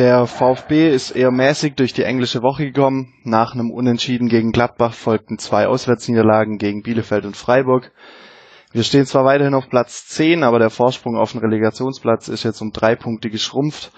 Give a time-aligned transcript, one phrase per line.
[0.00, 3.12] Der VfB ist eher mäßig durch die englische Woche gekommen.
[3.22, 7.92] Nach einem Unentschieden gegen Gladbach folgten zwei Auswärtsniederlagen gegen Bielefeld und Freiburg.
[8.72, 12.62] Wir stehen zwar weiterhin auf Platz 10, aber der Vorsprung auf den Relegationsplatz ist jetzt
[12.62, 13.92] um drei Punkte geschrumpft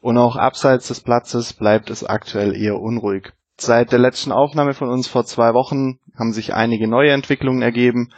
[0.00, 3.32] und auch abseits des Platzes bleibt es aktuell eher unruhig.
[3.56, 8.12] Seit der letzten Aufnahme von uns vor zwei Wochen haben sich einige neue Entwicklungen ergeben,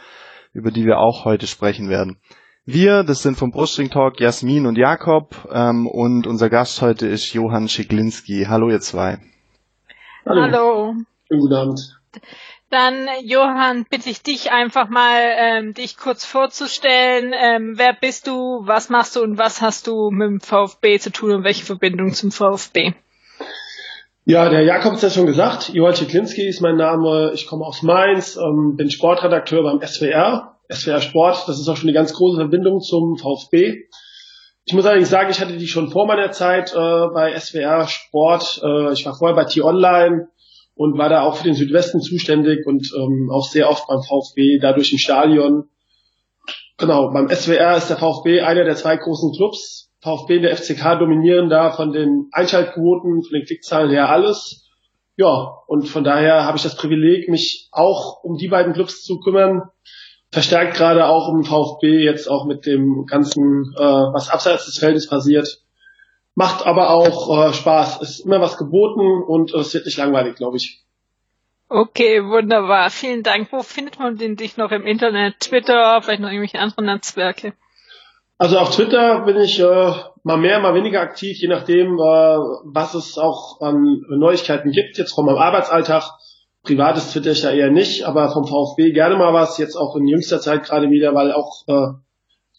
[0.53, 2.19] über die wir auch heute sprechen werden.
[2.65, 7.33] Wir, das sind vom Brustring Talk Jasmin und Jakob ähm, und unser Gast heute ist
[7.33, 8.45] Johann Schiklinski.
[8.47, 9.17] Hallo ihr zwei.
[10.27, 10.41] Hallo.
[10.43, 10.93] Hallo.
[11.27, 11.99] Guten Abend.
[12.69, 17.33] Dann, Johann, bitte ich dich einfach mal, ähm, dich kurz vorzustellen.
[17.33, 21.11] Ähm, wer bist du, was machst du und was hast du mit dem VfB zu
[21.11, 22.93] tun und welche Verbindung zum VfB?
[24.25, 25.69] Ja, der Jakob hat es ja schon gesagt.
[25.69, 27.31] Johann Schiklinski ist mein Name.
[27.33, 31.89] Ich komme aus Mainz, ähm, bin Sportredakteur beim SWR SWR Sport, das ist auch schon
[31.89, 33.83] eine ganz große Verbindung zum VfB.
[34.65, 38.61] Ich muss allerdings sagen, ich hatte die schon vor meiner Zeit äh, bei SWR Sport.
[38.63, 40.27] Äh, ich war vorher bei T-Online
[40.75, 44.59] und war da auch für den Südwesten zuständig und ähm, auch sehr oft beim VfB,
[44.61, 45.65] dadurch im Stadion.
[46.77, 49.89] Genau, beim SWR ist der VfB einer der zwei großen Clubs.
[50.01, 54.67] VfB und der FCK dominieren da von den Einschaltquoten, von den Klickzahlen her alles.
[55.15, 59.19] Ja, und von daher habe ich das Privileg, mich auch um die beiden Clubs zu
[59.19, 59.61] kümmern,
[60.31, 65.07] verstärkt gerade auch im VfB jetzt auch mit dem ganzen, äh, was abseits des Feldes
[65.07, 65.61] passiert.
[66.33, 68.01] Macht aber auch äh, Spaß.
[68.01, 70.81] Es ist immer was geboten und es wird nicht langweilig, glaube ich.
[71.67, 72.89] Okay, wunderbar.
[72.89, 73.51] Vielen Dank.
[73.51, 75.39] Wo findet man den dich noch im Internet?
[75.39, 77.53] Twitter, vielleicht noch irgendwelche anderen Netzwerke?
[78.37, 82.37] Also auf Twitter bin ich äh, mal mehr, mal weniger aktiv, je nachdem, äh,
[82.73, 84.97] was es auch an Neuigkeiten gibt.
[84.97, 86.03] Jetzt von meinem Arbeitsalltag
[86.63, 90.07] Privates twitter ich ja eher nicht, aber vom VfB gerne mal was, jetzt auch in
[90.07, 91.93] jüngster Zeit gerade wieder, weil auch äh,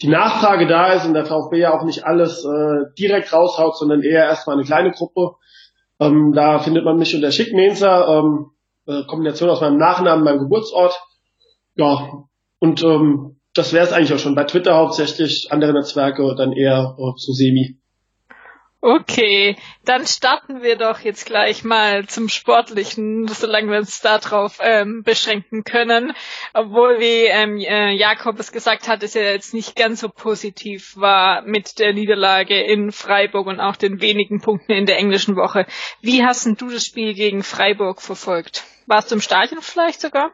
[0.02, 4.02] die Nachfrage da ist und der VfB ja auch nicht alles äh, direkt raushaut, sondern
[4.02, 5.36] eher erstmal eine kleine Gruppe.
[6.00, 8.50] Ähm, da findet man mich unter Schickmenzer, ähm,
[8.86, 11.00] äh, Kombination aus meinem Nachnamen, meinem Geburtsort.
[11.76, 12.24] Ja,
[12.58, 14.34] und ähm, das wäre es eigentlich auch schon.
[14.34, 17.78] Bei Twitter hauptsächlich, andere Netzwerke dann eher äh, zu Semi.
[18.84, 25.04] Okay, dann starten wir doch jetzt gleich mal zum Sportlichen, solange wir uns darauf ähm,
[25.04, 26.12] beschränken können.
[26.52, 30.96] Obwohl, wie ähm, äh, Jakob es gesagt hat, es ja jetzt nicht ganz so positiv
[30.96, 35.64] war mit der Niederlage in Freiburg und auch den wenigen Punkten in der englischen Woche.
[36.00, 38.64] Wie hast denn du das Spiel gegen Freiburg verfolgt?
[38.88, 40.32] Warst du im Stadion vielleicht sogar?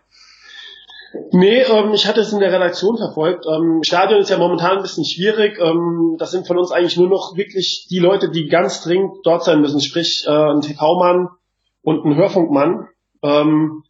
[1.33, 3.47] Nee, ähm, ich hatte es in der Redaktion verfolgt.
[3.47, 5.59] Ähm, Stadion ist ja momentan ein bisschen schwierig.
[5.59, 9.45] Ähm, das sind von uns eigentlich nur noch wirklich die Leute, die ganz dringend dort
[9.45, 11.29] sein müssen, sprich äh, ein TV-Mann
[11.83, 12.89] und ein Hörfunkmann.
[13.23, 13.85] Ähm,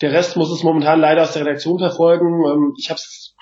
[0.00, 2.42] der Rest muss es momentan leider aus der Redaktion verfolgen.
[2.44, 3.34] Ähm, ich habe es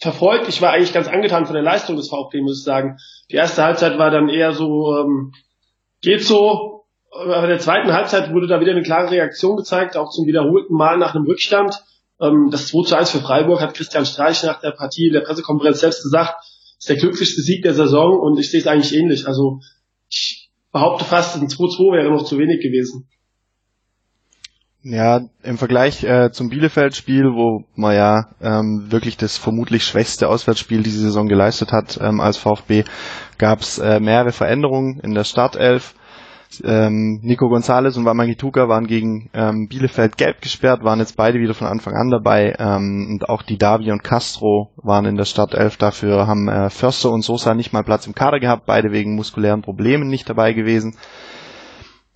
[0.00, 0.48] verfolgt.
[0.48, 2.98] Ich war eigentlich ganz angetan von der Leistung des VfB, muss ich sagen.
[3.30, 5.32] Die erste Halbzeit war dann eher so, ähm,
[6.02, 6.84] geht so.
[7.12, 10.74] Aber in der zweiten Halbzeit wurde da wieder eine klare Reaktion gezeigt, auch zum wiederholten
[10.74, 11.82] Mal nach einem Rückstand
[12.50, 15.80] das 2 zu 1 für Freiburg hat Christian Streich nach der Partie in der Pressekonferenz
[15.80, 16.34] selbst gesagt,
[16.78, 19.26] ist der glücklichste Sieg der Saison und ich sehe es eigentlich ähnlich.
[19.26, 19.60] Also
[20.08, 23.08] ich behaupte fast, ein 2-2 wäre noch zu wenig gewesen.
[24.82, 30.82] Ja, im Vergleich äh, zum Bielefeld-Spiel, wo man ja ähm, wirklich das vermutlich schwächste Auswärtsspiel
[30.82, 32.84] diese Saison geleistet hat ähm, als VfB,
[33.36, 35.94] gab es äh, mehrere Veränderungen in der Startelf.
[36.64, 41.54] Ähm, Nico Gonzalez und Wamangituka waren gegen ähm, Bielefeld gelb gesperrt, waren jetzt beide wieder
[41.54, 42.56] von Anfang an dabei.
[42.58, 45.76] Ähm, und auch die Davi und Castro waren in der Startelf.
[45.76, 49.62] Dafür haben äh, Förster und Sosa nicht mal Platz im Kader gehabt, beide wegen muskulären
[49.62, 50.96] Problemen nicht dabei gewesen.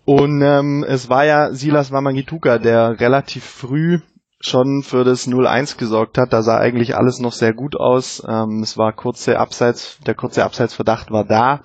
[0.05, 4.01] Und ähm, es war ja Silas Wamangituka, der relativ früh
[4.41, 6.33] schon für das 0-1 gesorgt hat.
[6.33, 8.23] Da sah eigentlich alles noch sehr gut aus.
[8.29, 11.61] Ähm, es war kurze Abseits, der kurze Abseitsverdacht war da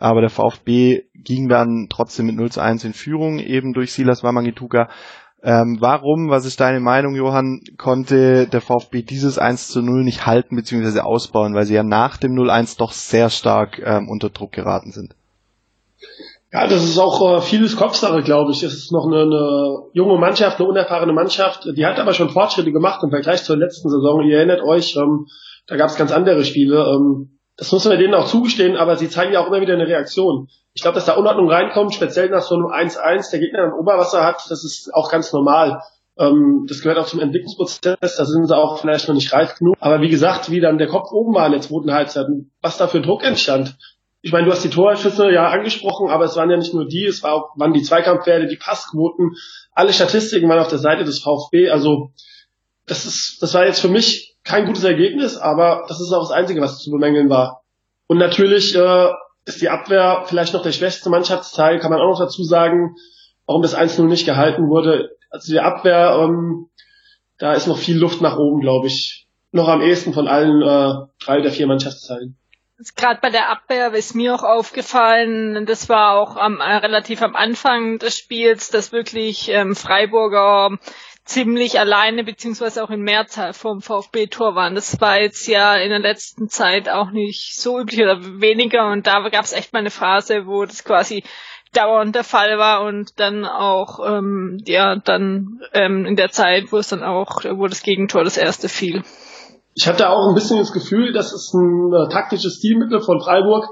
[0.00, 4.24] aber der VfB ging dann trotzdem mit 0 zu 1 in Führung, eben durch Silas
[4.24, 4.88] Wamangituka.
[5.42, 10.26] Ähm, warum, was ist deine Meinung, Johann, konnte der VfB dieses 1 zu 0 nicht
[10.26, 11.00] halten bzw.
[11.00, 15.14] ausbauen, weil sie ja nach dem 0-1 doch sehr stark ähm, unter Druck geraten sind?
[16.52, 18.62] Ja, das ist auch äh, vieles Kopfsache, glaube ich.
[18.62, 21.68] Es ist noch eine, eine junge Mannschaft, eine unerfahrene Mannschaft.
[21.76, 24.22] Die hat aber schon Fortschritte gemacht im Vergleich zur letzten Saison.
[24.22, 25.26] Ihr erinnert euch, ähm,
[25.68, 26.84] da gab es ganz andere Spiele.
[26.84, 29.86] Ähm, das muss man denen auch zugestehen, aber sie zeigen ja auch immer wieder eine
[29.86, 30.48] Reaktion.
[30.72, 34.24] Ich glaube, dass da Unordnung reinkommt, speziell nach so einem 1-1, der Gegner ein Oberwasser
[34.24, 35.82] hat, das ist auch ganz normal.
[36.18, 39.76] Ähm, das gehört auch zum Entwicklungsprozess, da sind sie auch vielleicht noch nicht reif genug.
[39.78, 42.28] Aber wie gesagt, wie dann der Kopf oben war in der zweiten Halbzeit,
[42.62, 43.76] was da für Druck entstand.
[44.22, 47.04] Ich meine, du hast die Torschüsse ja angesprochen, aber es waren ja nicht nur die,
[47.04, 49.32] es war auch, waren die Zweikampfwerte, die Passquoten,
[49.72, 51.68] alle Statistiken waren auf der Seite des VfB.
[51.68, 52.12] Also
[52.86, 56.32] das ist, das war jetzt für mich kein gutes Ergebnis, aber das ist auch das
[56.32, 57.62] Einzige, was zu bemängeln war.
[58.08, 59.08] Und natürlich äh,
[59.44, 62.96] ist die Abwehr vielleicht noch der schwächste Mannschaftsteil, kann man auch noch dazu sagen,
[63.46, 65.16] warum das 1-0 nicht gehalten wurde.
[65.30, 66.68] Also die Abwehr, ähm,
[67.38, 69.28] da ist noch viel Luft nach oben, glaube ich.
[69.52, 72.36] Noch am ehesten von allen äh, drei oder vier Mannschaftsteilen.
[72.96, 77.36] Gerade bei der Abwehr ist mir auch aufgefallen, das war auch am, äh, relativ am
[77.36, 80.78] Anfang des Spiels, dass wirklich ähm, Freiburger
[81.30, 84.74] ziemlich alleine beziehungsweise auch in Mehrzahl vom VfB-Tor waren.
[84.74, 89.06] Das war jetzt ja in der letzten Zeit auch nicht so üblich oder weniger und
[89.06, 91.22] da gab es echt mal eine Phase, wo das quasi
[91.72, 96.78] dauernd der Fall war und dann auch ähm, ja dann ähm, in der Zeit, wo
[96.78, 99.04] es dann auch, wo das Gegentor das erste fiel.
[99.74, 103.66] Ich hatte auch ein bisschen das Gefühl, das ist ein äh, taktisches Stilmittel von Freiburg,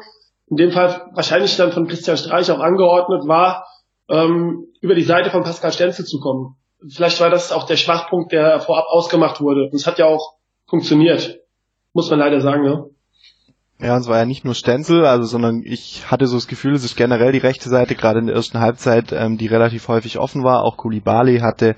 [0.46, 3.66] in dem Fall wahrscheinlich dann von Christian Streich auch angeordnet war,
[4.08, 8.32] ähm, über die Seite von Pascal Stenzel zu kommen vielleicht war das auch der Schwachpunkt,
[8.32, 9.64] der vorab ausgemacht wurde.
[9.64, 10.34] Und es hat ja auch
[10.66, 11.40] funktioniert.
[11.92, 12.84] Muss man leider sagen, ne?
[13.80, 16.74] Ja, und es war ja nicht nur Stenzel, also sondern ich hatte so das Gefühl,
[16.74, 20.18] es ist generell die rechte Seite, gerade in der ersten Halbzeit, ähm, die relativ häufig
[20.18, 20.64] offen war.
[20.64, 21.76] Auch Kulibali hatte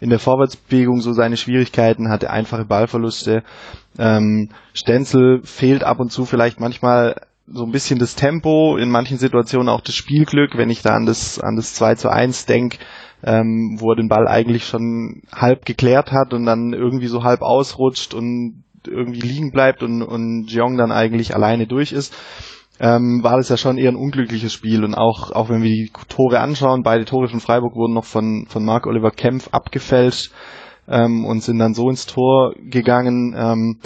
[0.00, 3.42] in der Vorwärtsbewegung so seine Schwierigkeiten, hatte einfache Ballverluste.
[3.98, 9.18] Ähm, Stenzel fehlt ab und zu vielleicht manchmal so ein bisschen das Tempo, in manchen
[9.18, 12.78] Situationen auch das Spielglück, wenn ich da an das, an das 2 zu 1 denke,
[13.22, 17.42] ähm, wo er den Ball eigentlich schon halb geklärt hat und dann irgendwie so halb
[17.42, 22.14] ausrutscht und irgendwie liegen bleibt und, und Jeong dann eigentlich alleine durch ist,
[22.80, 24.84] ähm, war das ja schon eher ein unglückliches Spiel.
[24.84, 28.46] Und auch, auch wenn wir die Tore anschauen, beide Tore von Freiburg wurden noch von,
[28.48, 30.32] von Marc Oliver Kempf abgefälscht
[30.88, 33.34] ähm, und sind dann so ins Tor gegangen.
[33.36, 33.78] Ähm,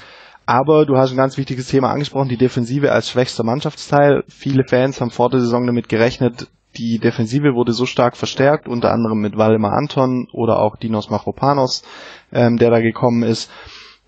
[0.46, 4.22] aber du hast ein ganz wichtiges Thema angesprochen, die Defensive als schwächster Mannschaftsteil.
[4.28, 8.92] Viele Fans haben vor der Saison damit gerechnet, die Defensive wurde so stark verstärkt, unter
[8.92, 11.82] anderem mit Waldemar Anton oder auch Dinos Machropanos,
[12.32, 13.50] ähm, der da gekommen ist,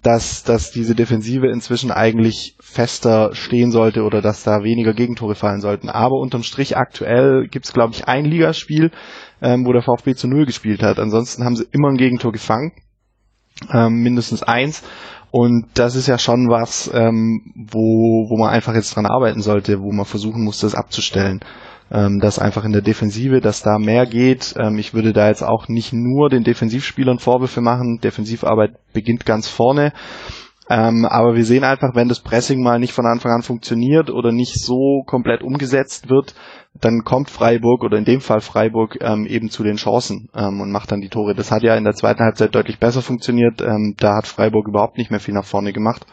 [0.02, 5.60] dass, dass diese Defensive inzwischen eigentlich fester stehen sollte oder dass da weniger Gegentore fallen
[5.60, 5.88] sollten.
[5.88, 8.92] Aber unterm Strich aktuell gibt's glaube ich, ein Ligaspiel,
[9.42, 10.98] ähm, wo der VfB zu Null gespielt hat.
[10.98, 12.72] Ansonsten haben sie immer ein Gegentor gefangen,
[13.72, 14.84] ähm, mindestens eins.
[15.30, 19.80] Und das ist ja schon was, ähm, wo, wo man einfach jetzt dran arbeiten sollte,
[19.80, 21.40] wo man versuchen muss, das abzustellen
[21.90, 24.54] ähm, dass einfach in der Defensive, dass da mehr geht.
[24.58, 28.00] Ähm, ich würde da jetzt auch nicht nur den Defensivspielern Vorwürfe machen.
[28.02, 29.92] Defensivarbeit beginnt ganz vorne.
[30.70, 34.32] Ähm, aber wir sehen einfach, wenn das Pressing mal nicht von Anfang an funktioniert oder
[34.32, 36.34] nicht so komplett umgesetzt wird,
[36.78, 40.70] dann kommt Freiburg oder in dem Fall Freiburg ähm, eben zu den Chancen ähm, und
[40.70, 41.34] macht dann die Tore.
[41.34, 43.62] Das hat ja in der zweiten Halbzeit deutlich besser funktioniert.
[43.62, 46.04] Ähm, da hat Freiburg überhaupt nicht mehr viel nach vorne gemacht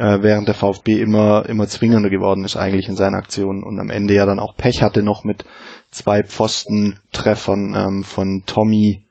[0.00, 3.90] äh, während der VfB immer, immer zwingender geworden ist eigentlich in seinen Aktionen und am
[3.90, 5.44] Ende ja dann auch Pech hatte noch mit
[5.90, 9.06] zwei Pfostentreffern ähm, von Tommy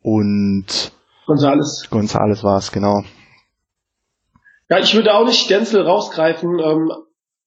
[0.00, 0.92] und
[1.26, 1.86] Gonzales.
[1.88, 3.04] Gonzales war es, genau.
[4.68, 6.58] Ja, ich würde auch nicht Stenzel rausgreifen.
[6.58, 6.90] Ähm,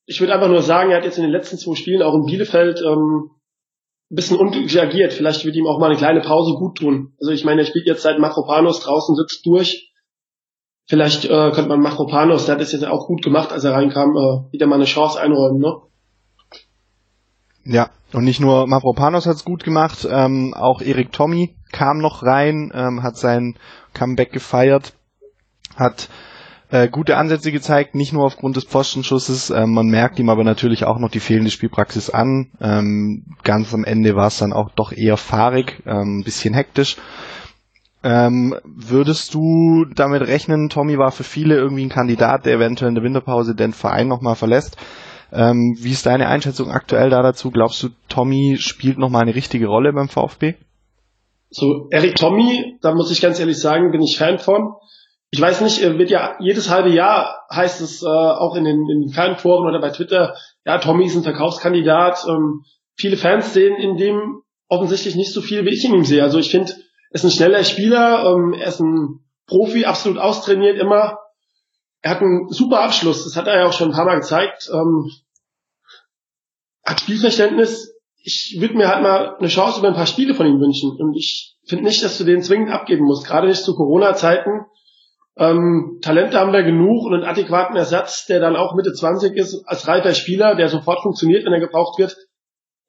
[0.05, 2.25] ich würde einfach nur sagen, er hat jetzt in den letzten zwei Spielen auch in
[2.25, 3.31] Bielefeld ähm,
[4.09, 5.11] ein bisschen unglücklich agiert.
[5.11, 7.15] Vielleicht würde ihm auch mal eine kleine Pause gut tun.
[7.19, 9.91] Also ich meine, er spielt jetzt seit Makropanos draußen, sitzt durch.
[10.87, 14.11] Vielleicht äh, könnte man Machropanos, der hat es jetzt auch gut gemacht, als er reinkam,
[14.11, 15.77] äh, wieder mal eine Chance einräumen, ne?
[17.63, 22.71] Ja, und nicht nur Mavropanos hat's gut gemacht, ähm, auch Erik Tommy kam noch rein,
[22.75, 23.57] ähm, hat sein
[23.93, 24.93] Comeback gefeiert,
[25.75, 26.10] hat
[26.69, 30.86] äh, gute Ansätze gezeigt, nicht nur aufgrund des Pfostenschusses, äh, man merkt ihm aber natürlich
[30.86, 32.51] auch noch die fehlende Spielpraxis an.
[32.62, 36.98] Ähm, ganz am Ende war es dann auch doch eher fahrig, ähm, ein bisschen hektisch.
[38.07, 42.95] Ähm, würdest du damit rechnen, Tommy war für viele irgendwie ein Kandidat, der eventuell in
[42.95, 44.77] der Winterpause den Verein nochmal verlässt?
[45.33, 47.50] Ähm, wie ist deine Einschätzung aktuell da dazu?
[47.50, 50.53] Glaubst du, Tommy spielt nochmal eine richtige Rolle beim VfB?
[51.50, 54.75] So, Eric Tommy, da muss ich ganz ehrlich sagen, bin ich Fan von.
[55.31, 59.01] Ich weiß nicht, wird ja jedes halbe Jahr heißt es äh, auch in den, in
[59.01, 62.24] den Fanforen oder bei Twitter, ja, Tommy ist ein Verkaufskandidat.
[62.29, 66.21] Ähm, viele Fans sehen in dem offensichtlich nicht so viel, wie ich in ihm sehe.
[66.21, 66.71] Also ich finde,
[67.15, 71.19] ist ein schneller Spieler, ähm, er ist ein Profi, absolut austrainiert immer.
[72.01, 74.69] Er hat einen super Abschluss, das hat er ja auch schon ein paar Mal gezeigt.
[74.72, 75.10] Ähm,
[76.84, 77.95] hat Spielverständnis.
[78.17, 80.91] Ich würde mir halt mal eine Chance über ein paar Spiele von ihm wünschen.
[81.00, 84.65] Und ich finde nicht, dass du den zwingend abgeben musst, gerade nicht zu Corona-Zeiten.
[85.38, 89.63] Ähm, Talente haben wir genug und einen adäquaten Ersatz, der dann auch Mitte 20 ist,
[89.65, 92.17] als reifer Spieler, der sofort funktioniert, wenn er gebraucht wird.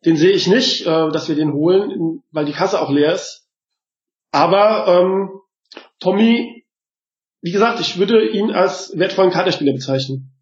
[0.05, 3.46] Den sehe ich nicht, äh, dass wir den holen, weil die Kasse auch leer ist.
[4.33, 5.41] Aber ähm,
[6.01, 6.65] Tommy,
[7.43, 10.37] wie gesagt, ich würde ihn als wertvollen Kaderspieler bezeichnen.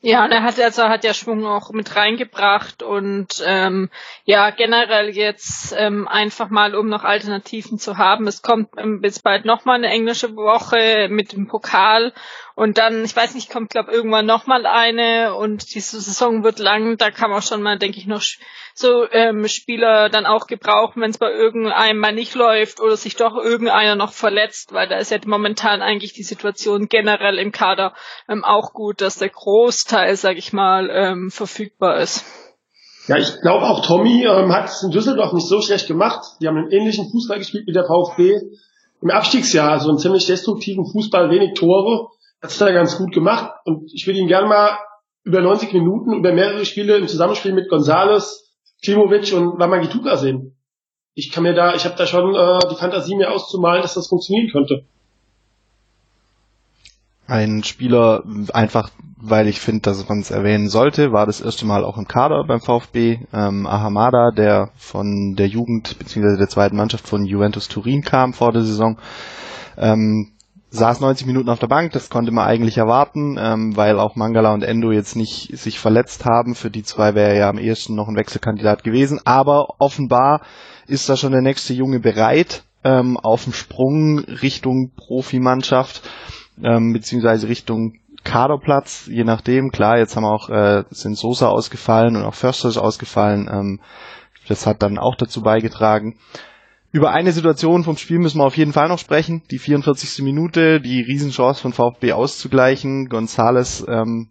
[0.00, 3.90] Ja, und er hat also hat ja Schwung auch mit reingebracht und ähm,
[4.24, 8.28] ja generell jetzt ähm, einfach mal, um noch Alternativen zu haben.
[8.28, 12.12] Es kommt ähm, bis bald noch mal eine englische Woche mit dem Pokal
[12.54, 16.60] und dann, ich weiß nicht, kommt glaube irgendwann noch mal eine und diese Saison wird
[16.60, 16.96] lang.
[16.96, 18.22] Da kann man schon mal, denke ich, noch
[18.78, 23.16] so ähm, Spieler dann auch gebrauchen, wenn es bei irgendeinem mal nicht läuft oder sich
[23.16, 27.94] doch irgendeiner noch verletzt, weil da ist ja momentan eigentlich die Situation generell im Kader
[28.28, 32.24] ähm, auch gut, dass der Großteil, sag ich mal, ähm, verfügbar ist.
[33.06, 36.20] Ja, ich glaube auch Tommy ähm, hat es in Düsseldorf nicht so schlecht gemacht.
[36.40, 38.38] Die haben einen ähnlichen Fußball gespielt wie der VfB
[39.00, 42.08] im Abstiegsjahr, also einen ziemlich destruktiven Fußball, wenig Tore
[42.42, 43.52] hat es da ganz gut gemacht.
[43.64, 44.78] Und ich würde ihn gerne mal
[45.24, 48.47] über 90 Minuten, über mehrere Spiele im Zusammenspiel mit Gonzales,
[48.82, 50.56] Klimovic und Wamagituka sehen.
[51.14, 54.08] Ich kann mir da, ich habe da schon äh, die Fantasie mir auszumalen, dass das
[54.08, 54.84] funktionieren könnte.
[57.26, 61.84] Ein Spieler, einfach weil ich finde, dass man es erwähnen sollte, war das erste Mal
[61.84, 63.18] auch im Kader beim VfB.
[63.32, 66.36] Ähm, Ahamada, der von der Jugend bzw.
[66.38, 68.98] der zweiten Mannschaft von Juventus Turin kam vor der Saison.
[69.76, 70.32] Ähm,
[70.70, 74.52] saß 90 Minuten auf der Bank, das konnte man eigentlich erwarten, ähm, weil auch Mangala
[74.52, 76.54] und Endo jetzt nicht sich verletzt haben.
[76.54, 79.20] Für die zwei wäre ja am ehesten noch ein Wechselkandidat gewesen.
[79.24, 80.42] Aber offenbar
[80.86, 86.08] ist da schon der nächste Junge bereit ähm, auf dem Sprung Richtung Profimannschaft,
[86.62, 87.94] ähm, beziehungsweise Richtung
[88.24, 89.70] Kaderplatz, je nachdem.
[89.70, 93.48] Klar, jetzt haben auch äh, sind Sosa ausgefallen und auch Förster ist ausgefallen.
[93.50, 93.80] Ähm,
[94.48, 96.16] das hat dann auch dazu beigetragen.
[96.98, 99.42] Über eine Situation vom Spiel müssen wir auf jeden Fall noch sprechen.
[99.52, 100.24] Die 44.
[100.24, 103.08] Minute, die Riesenchance von VfB auszugleichen.
[103.08, 104.30] Gonzales, ähm,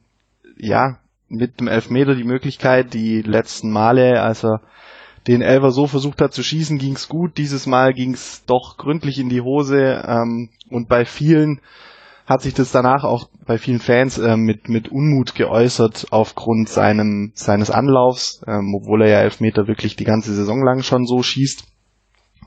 [0.57, 0.97] ja,
[1.29, 4.63] mit dem Elfmeter die Möglichkeit, die letzten Male, als er
[5.27, 7.37] den Elver so versucht hat zu schießen, ging's gut.
[7.37, 10.03] Dieses Mal ging's doch gründlich in die Hose.
[10.05, 11.61] Ähm, und bei vielen
[12.25, 17.31] hat sich das danach auch bei vielen Fans äh, mit, mit Unmut geäußert aufgrund seinem,
[17.33, 21.76] seines Anlaufs, ähm, obwohl er ja Elfmeter wirklich die ganze Saison lang schon so schießt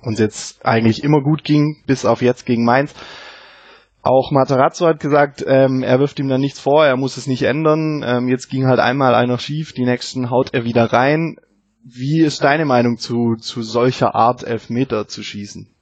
[0.03, 2.95] uns jetzt eigentlich immer gut ging, bis auf jetzt gegen Mainz.
[4.03, 7.43] Auch Matarazzo hat gesagt, ähm, er wirft ihm dann nichts vor, er muss es nicht
[7.43, 8.03] ändern.
[8.05, 11.37] Ähm, jetzt ging halt einmal einer schief, die nächsten haut er wieder rein.
[11.85, 15.75] Wie ist deine Meinung zu, zu solcher Art Elfmeter zu schießen?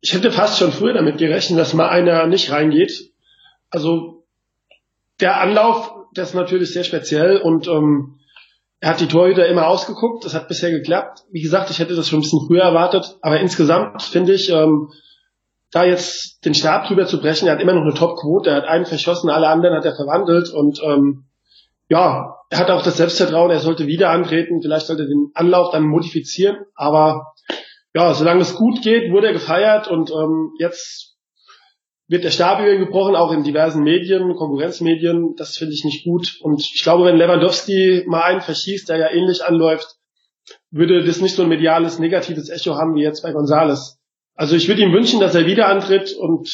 [0.00, 3.10] Ich hätte fast schon früher damit gerechnet, dass mal einer nicht reingeht.
[3.70, 4.24] Also
[5.20, 8.19] der Anlauf, das ist natürlich sehr speziell und ähm,
[8.80, 11.20] er hat die Torhüter immer ausgeguckt, das hat bisher geklappt.
[11.30, 14.88] Wie gesagt, ich hätte das schon ein bisschen früher erwartet, aber insgesamt finde ich, ähm,
[15.70, 18.64] da jetzt den Stab drüber zu brechen, er hat immer noch eine Top-Quote, er hat
[18.64, 21.26] einen verschossen, alle anderen hat er verwandelt und ähm,
[21.88, 25.70] ja, er hat auch das Selbstvertrauen, er sollte wieder antreten, vielleicht sollte er den Anlauf
[25.70, 27.34] dann modifizieren, aber
[27.94, 31.09] ja, solange es gut geht, wurde er gefeiert und ähm, jetzt
[32.10, 35.36] wird der Stab gebrochen, auch in diversen Medien, Konkurrenzmedien.
[35.36, 36.38] Das finde ich nicht gut.
[36.40, 39.94] Und ich glaube, wenn Lewandowski mal einen verschießt, der ja ähnlich anläuft,
[40.72, 44.00] würde das nicht so ein mediales, negatives Echo haben wie jetzt bei Gonzales.
[44.34, 46.48] Also ich würde ihm wünschen, dass er wieder antritt und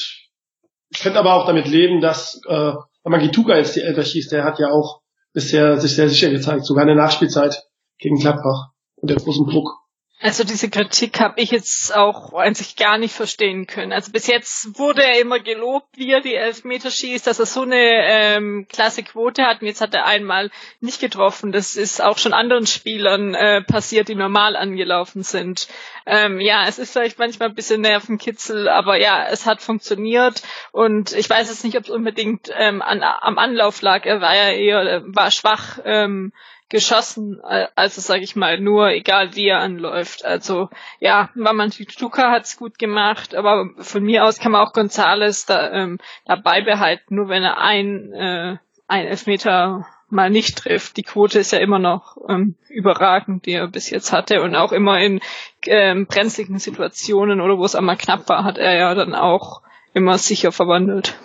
[0.90, 2.72] ich könnte aber auch damit leben, dass äh,
[3.04, 4.32] Magituka jetzt die Elfer schießt.
[4.32, 5.00] Der hat ja auch
[5.32, 7.62] bisher sich sehr sicher gezeigt, sogar in der Nachspielzeit
[7.98, 9.70] gegen Gladbach und der großen Druck.
[10.18, 13.92] Also diese Kritik habe ich jetzt auch eigentlich gar nicht verstehen können.
[13.92, 17.62] Also bis jetzt wurde er immer gelobt, wie er die Elfmeter schießt, dass er so
[17.62, 19.60] eine ähm, klasse Quote hat.
[19.60, 21.52] Und jetzt hat er einmal nicht getroffen.
[21.52, 25.68] Das ist auch schon anderen Spielern äh, passiert, die normal angelaufen sind.
[26.06, 30.40] Ähm, ja, es ist vielleicht manchmal ein bisschen Nervenkitzel, aber ja, es hat funktioniert.
[30.72, 34.06] Und ich weiß jetzt nicht, ob es unbedingt ähm, an, am Anlauf lag.
[34.06, 35.78] Er war ja eher, war schwach.
[35.84, 36.32] Ähm,
[36.68, 40.24] geschossen, äh, also sage ich mal, nur egal wie er anläuft.
[40.24, 40.68] Also
[41.00, 45.70] ja, Maman Tuka hat's gut gemacht, aber von mir aus kann man auch Gonzales da,
[45.70, 48.56] ähm, dabei behalten, nur wenn er ein, äh,
[48.88, 50.96] ein Elfmeter mal nicht trifft.
[50.96, 54.72] Die Quote ist ja immer noch ähm, überragend, die er bis jetzt hatte und auch
[54.72, 55.20] immer in
[55.66, 59.62] ähm, brenzligen Situationen oder wo es einmal knapp war, hat er ja dann auch
[59.94, 61.16] immer sicher verwandelt.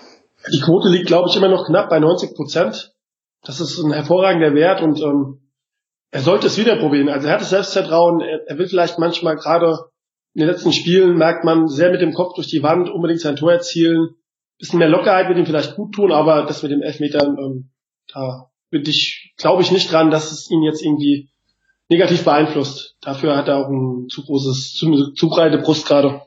[0.52, 2.94] Die Quote liegt, glaube ich, immer noch knapp bei 90 Prozent
[3.44, 5.40] das ist ein hervorragender Wert und ähm,
[6.12, 7.10] er sollte es wieder probieren.
[7.10, 9.78] Also er hat das Selbstvertrauen, er, er will vielleicht manchmal gerade
[10.34, 13.36] in den letzten Spielen merkt man sehr mit dem Kopf durch die Wand unbedingt sein
[13.36, 14.16] Tor erzielen.
[14.58, 17.70] Bisschen mehr Lockerheit wird ihm vielleicht gut tun, aber das mit den Elfmetern, ähm,
[18.14, 21.30] da bin ich, glaube ich nicht dran, dass es ihn jetzt irgendwie
[21.90, 22.96] negativ beeinflusst.
[23.02, 26.22] Dafür hat er auch ein zu großes, zu, zu breite Brust gerade.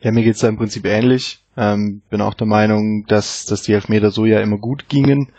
[0.00, 1.40] Ja, mir geht's da im Prinzip ähnlich.
[1.56, 5.32] Ähm, bin auch der Meinung, dass, dass die Elfmeter so ja immer gut gingen.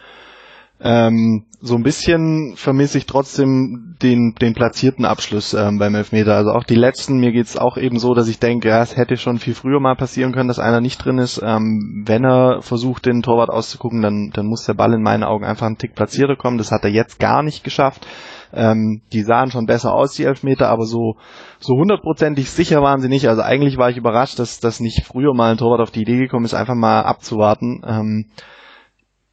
[0.81, 6.35] Ähm, so ein bisschen vermisse ich trotzdem den, den platzierten Abschluss ähm, beim Elfmeter.
[6.35, 9.17] Also auch die letzten, mir geht's auch eben so, dass ich denke, ja, es hätte
[9.17, 11.41] schon viel früher mal passieren können, dass einer nicht drin ist.
[11.43, 15.43] Ähm, wenn er versucht, den Torwart auszugucken, dann, dann muss der Ball in meinen Augen
[15.43, 16.57] einfach einen Tick platzierter kommen.
[16.57, 18.07] Das hat er jetzt gar nicht geschafft.
[18.53, 21.17] Ähm, die sahen schon besser aus, die Elfmeter, aber so,
[21.59, 23.27] so hundertprozentig sicher waren sie nicht.
[23.27, 26.17] Also eigentlich war ich überrascht, dass, dass nicht früher mal ein Torwart auf die Idee
[26.17, 27.81] gekommen ist, einfach mal abzuwarten.
[27.85, 28.25] Ähm,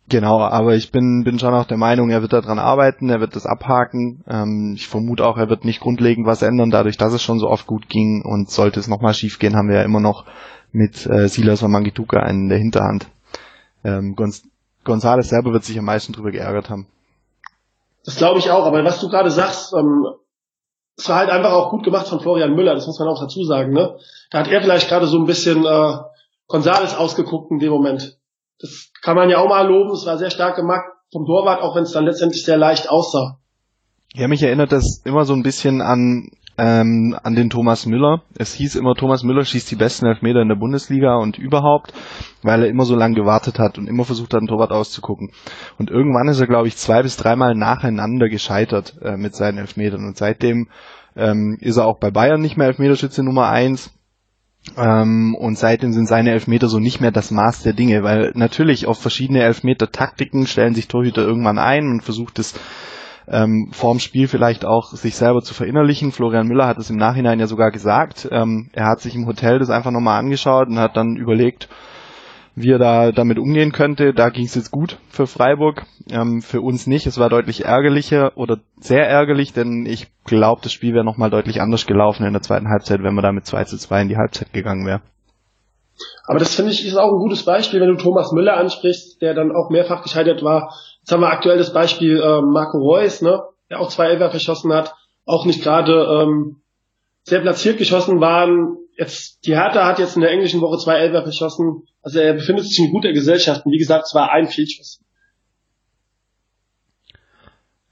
[0.09, 3.35] Genau, aber ich bin, bin schon auch der Meinung, er wird daran arbeiten, er wird
[3.35, 4.23] das abhaken.
[4.29, 7.49] Ähm, ich vermute auch, er wird nicht grundlegend was ändern, dadurch, dass es schon so
[7.49, 8.23] oft gut ging.
[8.25, 10.25] Und sollte es nochmal schief gehen, haben wir ja immer noch
[10.71, 13.09] mit äh, Silas und Mangituka einen in der Hinterhand.
[13.83, 14.45] Ähm, Gonz
[14.85, 16.87] Gonzales selber wird sich am meisten drüber geärgert haben.
[18.05, 20.07] Das glaube ich auch, aber was du gerade sagst, ähm,
[20.97, 23.43] es war halt einfach auch gut gemacht von Florian Müller, das muss man auch dazu
[23.43, 23.73] sagen.
[23.73, 23.99] Ne?
[24.31, 25.99] Da hat er vielleicht gerade so ein bisschen äh,
[26.47, 28.17] Gonzales ausgeguckt in dem Moment.
[28.59, 29.93] Das kann man ja auch mal loben.
[29.93, 33.39] Es war sehr stark gemacht vom Torwart, auch wenn es dann letztendlich sehr leicht aussah.
[34.15, 38.23] Ja, mich erinnert das immer so ein bisschen an ähm, an den Thomas Müller.
[38.37, 41.93] Es hieß immer, Thomas Müller schießt die besten Elfmeter in der Bundesliga und überhaupt,
[42.43, 45.33] weil er immer so lange gewartet hat und immer versucht hat, einen Torwart auszugucken.
[45.79, 50.07] Und irgendwann ist er, glaube ich, zwei bis dreimal nacheinander gescheitert äh, mit seinen Elfmetern.
[50.07, 50.69] Und seitdem
[51.15, 53.93] ähm, ist er auch bei Bayern nicht mehr Elfmeterschütze Nummer eins.
[54.77, 58.87] Ähm, und seitdem sind seine Elfmeter so nicht mehr das Maß der Dinge, weil natürlich
[58.87, 62.55] auf verschiedene Elfmeter-Taktiken stellen sich Torhüter irgendwann ein und versucht es
[63.29, 66.13] ähm, vorm Spiel vielleicht auch sich selber zu verinnerlichen.
[66.13, 68.29] Florian Müller hat es im Nachhinein ja sogar gesagt.
[68.31, 71.69] Ähm, er hat sich im Hotel das einfach nochmal angeschaut und hat dann überlegt,
[72.57, 74.15] wie er da damit umgehen könnte.
[74.15, 77.07] Da ging es jetzt gut für Freiburg, ähm, für uns nicht.
[77.07, 81.61] Es war deutlich ärgerlicher oder sehr ärgerlich, denn ich glaube, das Spiel wäre nochmal deutlich
[81.61, 84.17] anders gelaufen in der zweiten Halbzeit, wenn man da mit 2 zu 2 in die
[84.17, 85.03] Halbzeit gegangen wäre.
[86.27, 89.35] Aber das finde ich ist auch ein gutes Beispiel, wenn du Thomas Müller ansprichst, der
[89.35, 90.75] dann auch mehrfach gescheitert war.
[91.01, 94.73] Jetzt haben wir aktuell das Beispiel äh, Marco Reus, ne, der auch zwei Elfer verschossen
[94.73, 94.95] hat,
[95.27, 96.57] auch nicht gerade ähm,
[97.23, 98.79] sehr platziert geschossen waren.
[98.97, 101.83] Jetzt die Hertha hat jetzt in der englischen Woche zwei Elfer verschossen.
[102.03, 103.67] Also er befindet sich in guter Gesellschaft.
[103.67, 105.01] Und wie gesagt, es war ein Fehlschuss.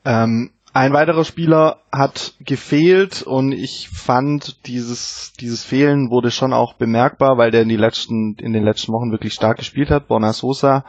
[0.04, 6.74] Ähm, ein weiterer Spieler hat gefehlt und ich fand dieses dieses Fehlen wurde schon auch
[6.74, 10.08] bemerkbar, weil der in die letzten in den letzten Wochen wirklich stark gespielt hat.
[10.08, 10.84] Borna Sosa,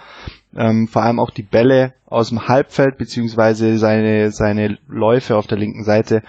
[0.56, 5.60] ähm, vor allem auch die Bälle aus dem Halbfeld beziehungsweise seine seine Läufe auf der
[5.60, 6.24] linken Seite.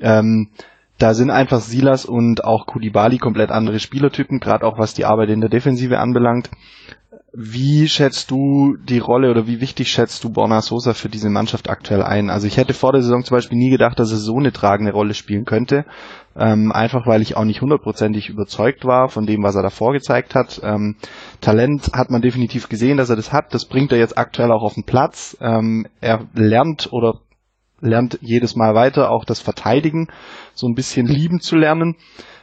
[0.00, 0.50] Ähm,
[0.98, 5.30] da sind einfach Silas und auch Kulibali komplett andere Spielertypen, gerade auch was die Arbeit
[5.30, 6.50] in der Defensive anbelangt.
[7.38, 11.68] Wie schätzt du die Rolle oder wie wichtig schätzt du Borna Sosa für diese Mannschaft
[11.68, 12.30] aktuell ein?
[12.30, 14.92] Also ich hätte vor der Saison zum Beispiel nie gedacht, dass er so eine tragende
[14.92, 15.84] Rolle spielen könnte.
[16.34, 20.34] Ähm, einfach weil ich auch nicht hundertprozentig überzeugt war von dem, was er davor gezeigt
[20.34, 20.62] hat.
[20.64, 20.96] Ähm,
[21.42, 23.52] Talent hat man definitiv gesehen, dass er das hat.
[23.52, 25.36] Das bringt er jetzt aktuell auch auf den Platz.
[25.42, 27.20] Ähm, er lernt oder
[27.80, 30.08] lernt jedes Mal weiter, auch das Verteidigen
[30.54, 31.96] so ein bisschen lieben zu lernen.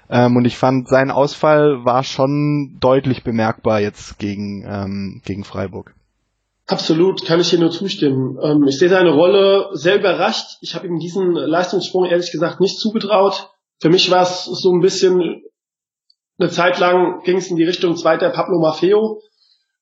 [0.09, 5.95] Ähm, und ich fand, sein Ausfall war schon deutlich bemerkbar jetzt gegen, ähm, gegen Freiburg.
[6.65, 8.37] Absolut, kann ich dir nur zustimmen.
[8.41, 10.57] Ähm, ich sehe seine Rolle sehr überrascht.
[10.61, 13.49] Ich habe ihm diesen Leistungssprung ehrlich gesagt nicht zugetraut.
[13.81, 15.43] Für mich war es so ein bisschen
[16.39, 19.21] eine Zeit lang ging es in die Richtung zweiter Pablo Maffeo.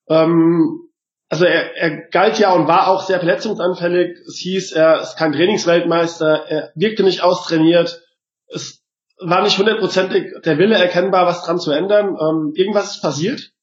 [0.09, 0.89] Ähm,
[1.32, 4.17] also er, er galt ja und war auch sehr verletzungsanfällig.
[4.28, 8.02] Es hieß, er ist kein Trainingsweltmeister, er wirkte nicht austrainiert.
[8.48, 8.84] Es
[9.17, 12.17] war nicht hundertprozentig der Wille erkennbar, was dran zu ändern.
[12.20, 13.54] Ähm, irgendwas ist passiert.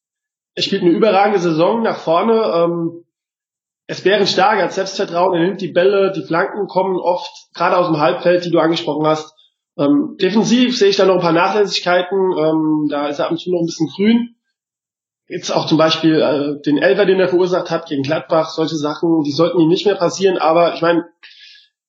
[0.54, 2.40] Er spielt eine überragende Saison nach vorne.
[2.54, 3.04] Ähm,
[3.86, 7.76] es wäre stark, er hat Selbstvertrauen, er nimmt die Bälle, die Flanken kommen oft, gerade
[7.76, 9.34] aus dem Halbfeld, die du angesprochen hast.
[9.76, 12.32] Ähm, defensiv sehe ich da noch ein paar Nachlässigkeiten.
[12.32, 14.36] Ähm, da ist er ab und zu noch ein bisschen grün
[15.28, 19.22] jetzt auch zum Beispiel äh, den Elfer, den er verursacht hat gegen Gladbach, solche Sachen,
[19.22, 21.04] die sollten ihm nicht mehr passieren, aber ich meine,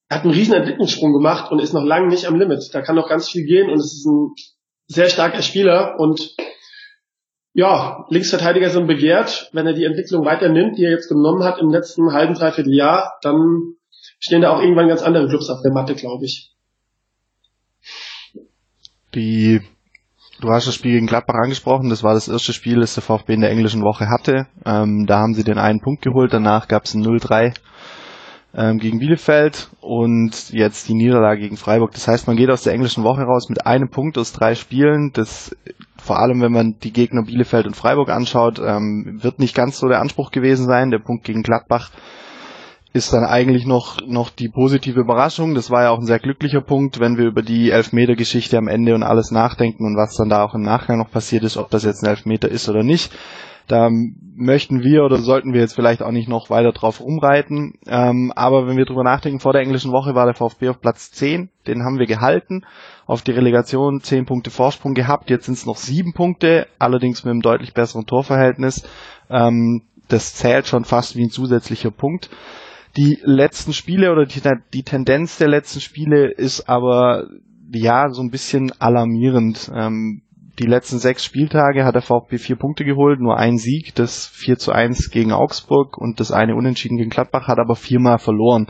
[0.10, 2.70] er hat einen riesen Entwicklungssprung gemacht und ist noch lange nicht am Limit.
[2.74, 4.34] Da kann noch ganz viel gehen und es ist ein
[4.88, 6.36] sehr starker Spieler und
[7.54, 9.50] ja, Linksverteidiger sind begehrt.
[9.54, 13.20] Wenn er die Entwicklung weiternimmt, die er jetzt genommen hat im letzten halben, dreiviertel Jahr,
[13.22, 13.76] dann
[14.20, 16.56] stehen da auch irgendwann ganz andere Clubs auf der Matte, glaube ich.
[19.14, 19.62] Die
[20.42, 21.90] Du hast das Spiel gegen Gladbach angesprochen.
[21.90, 24.48] Das war das erste Spiel, das der VfB in der englischen Woche hatte.
[24.66, 26.34] Ähm, da haben sie den einen Punkt geholt.
[26.34, 27.56] Danach gab es ein 0-3
[28.56, 31.92] ähm, gegen Bielefeld und jetzt die Niederlage gegen Freiburg.
[31.92, 35.12] Das heißt, man geht aus der englischen Woche raus mit einem Punkt aus drei Spielen.
[35.14, 35.54] Das
[35.98, 39.90] vor allem, wenn man die Gegner Bielefeld und Freiburg anschaut, ähm, wird nicht ganz so
[39.90, 40.90] der Anspruch gewesen sein.
[40.90, 41.92] Der Punkt gegen Gladbach
[42.92, 45.54] ist dann eigentlich noch, noch die positive Überraschung.
[45.54, 48.96] Das war ja auch ein sehr glücklicher Punkt, wenn wir über die Elfmeter-Geschichte am Ende
[48.96, 51.84] und alles nachdenken und was dann da auch im Nachgang noch passiert ist, ob das
[51.84, 53.12] jetzt ein Elfmeter ist oder nicht.
[53.68, 53.92] Da
[54.36, 57.76] möchten wir oder sollten wir jetzt vielleicht auch nicht noch weiter drauf umreiten.
[57.86, 61.12] Ähm, aber wenn wir drüber nachdenken, vor der englischen Woche war der VfB auf Platz
[61.12, 62.64] 10, den haben wir gehalten,
[63.06, 67.32] auf die Relegation 10 Punkte Vorsprung gehabt, jetzt sind es noch 7 Punkte, allerdings mit
[67.32, 68.88] einem deutlich besseren Torverhältnis.
[69.30, 72.32] Ähm, das zählt schon fast wie ein zusätzlicher Punkt.
[73.00, 74.42] Die letzten Spiele oder die,
[74.74, 77.30] die Tendenz der letzten Spiele ist aber
[77.74, 79.72] ja so ein bisschen alarmierend.
[79.74, 80.22] Ähm,
[80.60, 84.58] die letzten sechs Spieltage hat der VfB vier Punkte geholt, nur ein Sieg, das 4
[84.58, 88.68] zu 1 gegen Augsburg und das eine Unentschieden gegen Gladbach, hat aber viermal verloren.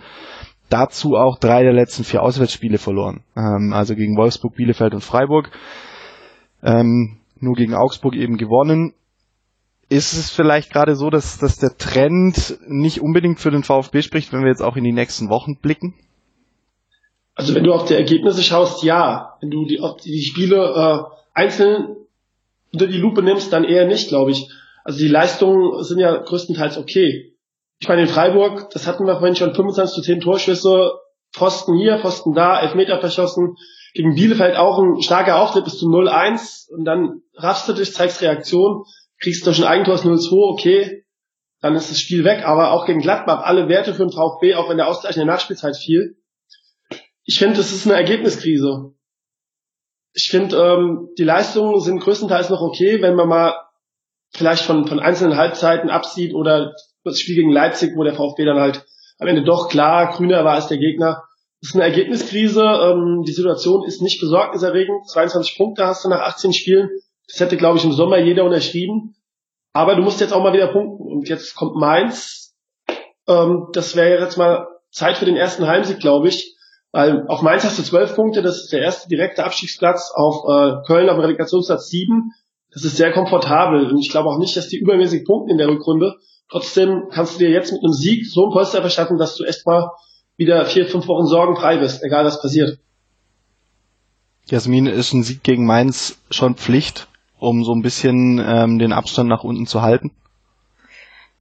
[0.69, 3.23] Dazu auch drei der letzten vier Auswärtsspiele verloren.
[3.35, 5.49] Ähm, also gegen Wolfsburg, Bielefeld und Freiburg.
[6.61, 8.93] Ähm, nur gegen Augsburg eben gewonnen.
[9.89, 14.31] Ist es vielleicht gerade so, dass, dass der Trend nicht unbedingt für den VfB spricht,
[14.31, 15.95] wenn wir jetzt auch in die nächsten Wochen blicken?
[17.33, 19.37] Also wenn du auf die Ergebnisse schaust, ja.
[19.41, 21.95] Wenn du die, die Spiele äh, einzeln
[22.71, 24.49] unter die Lupe nimmst, dann eher nicht, glaube ich.
[24.83, 27.33] Also die Leistungen sind ja größtenteils okay.
[27.79, 30.91] Ich meine, in Freiburg, das hatten wir vorhin schon, 25 zu 10 Torschüsse,
[31.33, 33.55] Pfosten hier, Pfosten da, Elfmeter verschossen.
[33.93, 38.21] Gegen Bielefeld auch ein starker Auftritt bis zum 0-1 und dann raffst du dich, zeigst
[38.21, 38.83] Reaktion,
[39.19, 41.05] kriegst durch ein Eigentor 0-2, okay,
[41.61, 42.45] dann ist das Spiel weg.
[42.45, 45.33] Aber auch gegen Gladbach, alle Werte für den VfB, auch wenn der Ausgleich in der
[45.33, 46.17] Nachspielzeit fiel.
[47.25, 48.93] Ich finde, das ist eine Ergebniskrise
[50.13, 53.55] ich finde, ähm, die Leistungen sind größtenteils noch okay, wenn man mal
[54.31, 58.59] vielleicht von, von einzelnen Halbzeiten absieht oder das Spiel gegen Leipzig, wo der VfB dann
[58.59, 58.85] halt
[59.17, 61.23] am Ende doch klar grüner war als der Gegner.
[61.61, 62.63] Das ist eine Ergebniskrise.
[62.63, 65.07] Ähm, die Situation ist nicht besorgniserregend.
[65.09, 66.89] 22 Punkte hast du nach 18 Spielen.
[67.29, 69.15] Das hätte, glaube ich, im Sommer jeder unterschrieben.
[69.73, 71.05] Aber du musst jetzt auch mal wieder punkten.
[71.05, 72.55] Und jetzt kommt Mainz.
[73.27, 76.55] Ähm, das wäre jetzt mal Zeit für den ersten Heimsieg, glaube ich.
[76.91, 80.11] Weil auf Mainz hast du zwölf Punkte, das ist der erste direkte Abstiegsplatz.
[80.13, 82.31] Auf äh, Köln auf dem Relegationsplatz sieben.
[82.71, 83.91] Das ist sehr komfortabel.
[83.91, 86.15] Und ich glaube auch nicht, dass die übermäßig punkten in der Rückrunde.
[86.49, 89.67] Trotzdem kannst du dir jetzt mit einem Sieg so ein Polster verschaffen, dass du echt
[89.67, 89.91] mal
[90.35, 92.79] wieder vier, fünf Wochen sorgenfrei bist, egal was passiert.
[94.47, 97.07] Jasmin, ist ein Sieg gegen Mainz schon Pflicht,
[97.39, 100.11] um so ein bisschen ähm, den Abstand nach unten zu halten?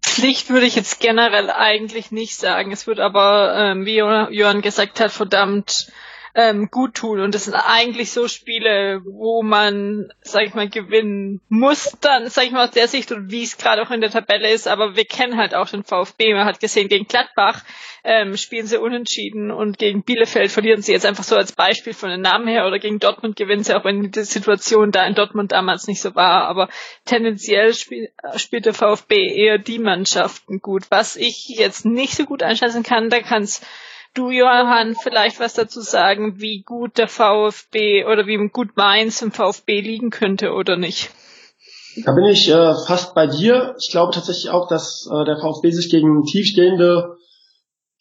[0.03, 2.73] Pflicht würde ich jetzt generell eigentlich nicht sagen.
[2.73, 5.93] Es wird aber, ähm, wie Johann gesagt hat, verdammt
[6.35, 7.21] ähm, gut tun.
[7.21, 12.45] Und das sind eigentlich so Spiele, wo man, sag ich mal, gewinnen muss dann, sag
[12.45, 14.69] ich mal, aus der Sicht und wie es gerade auch in der Tabelle ist.
[14.69, 16.35] Aber wir kennen halt auch den VfB.
[16.35, 17.63] Man hat gesehen, gegen Gladbach
[18.05, 22.11] ähm, spielen sie unentschieden und gegen Bielefeld verlieren sie jetzt einfach so als Beispiel von
[22.11, 25.53] den Namen her oder gegen Dortmund gewinnen sie, auch wenn die Situation da in Dortmund
[25.53, 26.49] damals nicht so war.
[26.49, 26.69] Aber
[27.05, 30.85] tendenziell spiel, spielt der VfB eher die Mannschaften gut.
[30.91, 33.61] Was ich jetzt nicht so gut einschätzen kann, da kann es
[34.15, 39.33] du, Johann, vielleicht was dazu sagen, wie gut der VfB oder wie gut Mainz im
[39.33, 41.11] VfB liegen könnte oder nicht?
[42.05, 43.75] Da bin ich äh, fast bei dir.
[43.81, 47.17] Ich glaube tatsächlich auch, dass äh, der VfB sich gegen tiefstehende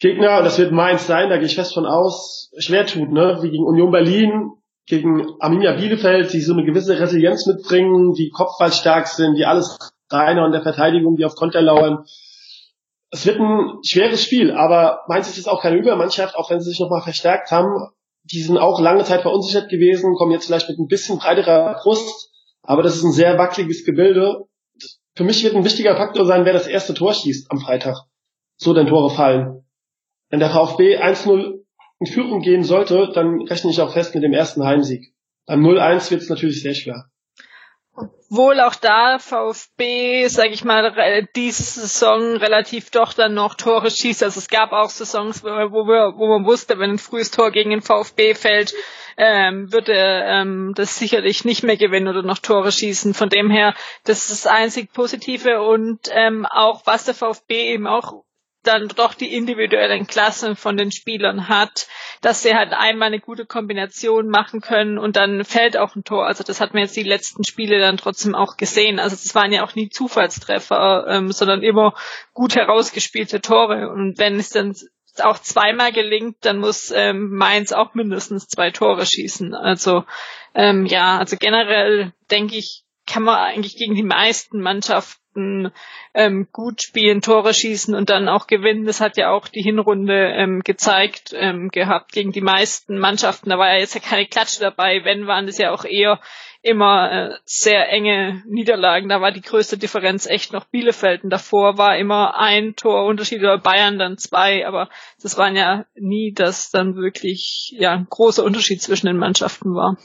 [0.00, 3.38] Gegner, das wird Mainz sein, da gehe ich fest von aus, schwer tut, ne?
[3.42, 4.52] Wie gegen Union Berlin,
[4.86, 9.76] gegen Arminia Bielefeld, die so eine gewisse Resilienz mitbringen, die kopfballstark sind, die alles
[10.10, 12.04] reiner und der Verteidigung, die auf Konter lauern
[13.10, 16.70] es wird ein schweres Spiel, aber Mainz ist jetzt auch keine Übermannschaft, auch wenn sie
[16.70, 17.88] sich nochmal verstärkt haben.
[18.24, 22.30] Die sind auch lange Zeit verunsichert gewesen, kommen jetzt vielleicht mit ein bisschen breiterer Brust,
[22.62, 24.44] aber das ist ein sehr wackeliges Gebilde.
[25.14, 27.96] Für mich wird ein wichtiger Faktor sein, wer das erste Tor schießt am Freitag.
[28.56, 29.64] So denn Tore fallen.
[30.28, 31.64] Wenn der VfB 1-0
[32.00, 35.14] in Führung gehen sollte, dann rechne ich auch fest mit dem ersten Heimsieg.
[35.46, 37.08] Beim 0-1 wird es natürlich sehr schwer
[38.30, 44.22] wohl auch da VfB, sage ich mal, diese Saison relativ doch dann noch Tore schießt.
[44.22, 47.70] Also es gab auch Saisons, wo, wir, wo man wusste, wenn ein frühes Tor gegen
[47.70, 48.74] den VfB fällt,
[49.16, 53.14] ähm, würde ähm, das sicherlich nicht mehr gewinnen oder noch Tore schießen.
[53.14, 57.86] Von dem her, das ist das einzig Positive und ähm, auch was der VfB eben
[57.86, 58.24] auch
[58.68, 61.88] dann doch die individuellen Klassen von den Spielern hat,
[62.20, 66.26] dass sie halt einmal eine gute Kombination machen können und dann fällt auch ein Tor.
[66.26, 69.00] Also das hat man jetzt die letzten Spiele dann trotzdem auch gesehen.
[69.00, 71.94] Also das waren ja auch nie Zufallstreffer, ähm, sondern immer
[72.34, 73.90] gut herausgespielte Tore.
[73.90, 74.74] Und wenn es dann
[75.20, 79.54] auch zweimal gelingt, dann muss ähm, Mainz auch mindestens zwei Tore schießen.
[79.54, 80.04] Also
[80.54, 85.72] ähm, ja, also generell denke ich, kann man eigentlich gegen die meisten Mannschaften
[86.14, 88.86] ähm, gut spielen, Tore schießen und dann auch gewinnen.
[88.86, 93.50] Das hat ja auch die Hinrunde ähm, gezeigt ähm, gehabt gegen die meisten Mannschaften.
[93.50, 95.04] Da war ja jetzt ja keine Klatsche dabei.
[95.04, 96.20] Wenn, waren das ja auch eher
[96.60, 99.08] immer äh, sehr enge Niederlagen.
[99.08, 103.58] Da war die größte Differenz echt noch Bielefeld und davor war immer ein Torunterschied oder
[103.58, 104.88] Bayern dann zwei, aber
[105.22, 109.96] das waren ja nie, dass dann wirklich ja ein großer Unterschied zwischen den Mannschaften war.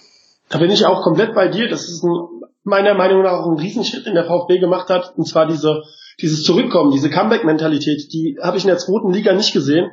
[0.50, 1.68] Da bin ich auch komplett bei dir.
[1.68, 5.28] Das ist ein, meiner Meinung nach auch ein Riesenschritt, den der VfB gemacht hat, und
[5.28, 5.84] zwar diese
[6.22, 9.92] dieses Zurückkommen, diese Comeback-Mentalität, die habe ich in der zweiten Liga nicht gesehen.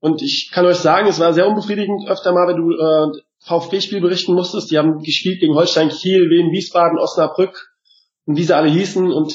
[0.00, 4.00] Und ich kann euch sagen, es war sehr unbefriedigend öfter mal, wenn du äh, VfB-Spiel
[4.00, 4.70] berichten musstest.
[4.70, 7.70] Die haben gespielt gegen Holstein Kiel, Wien, Wiesbaden, Osnabrück
[8.24, 9.12] und wie sie alle hießen.
[9.12, 9.34] Und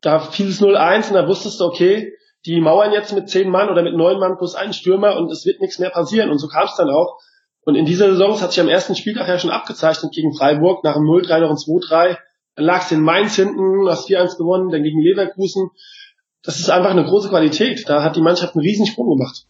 [0.00, 2.12] da fiel es 0-1 und da wusstest du, okay,
[2.46, 5.44] die mauern jetzt mit zehn Mann oder mit neun Mann plus einen Stürmer und es
[5.44, 6.30] wird nichts mehr passieren.
[6.30, 7.18] Und so kam es dann auch.
[7.68, 10.82] Und in dieser Saison, das hat sich am ersten Spieltag ja schon abgezeichnet gegen Freiburg,
[10.84, 12.16] nach dem 0-3 noch ein 2-3.
[12.54, 15.68] Dann lag es in Mainz hinten, hast 4-1 gewonnen, dann gegen Leverkusen.
[16.42, 17.84] Das ist einfach eine große Qualität.
[17.86, 19.44] Da hat die Mannschaft einen riesen Sprung gemacht.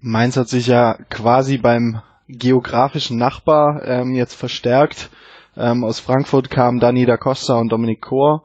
[0.00, 5.10] Mainz hat sich ja quasi beim geografischen Nachbar ähm, jetzt verstärkt.
[5.58, 8.44] Ähm, aus Frankfurt kamen Dani da Costa und Dominik Kor.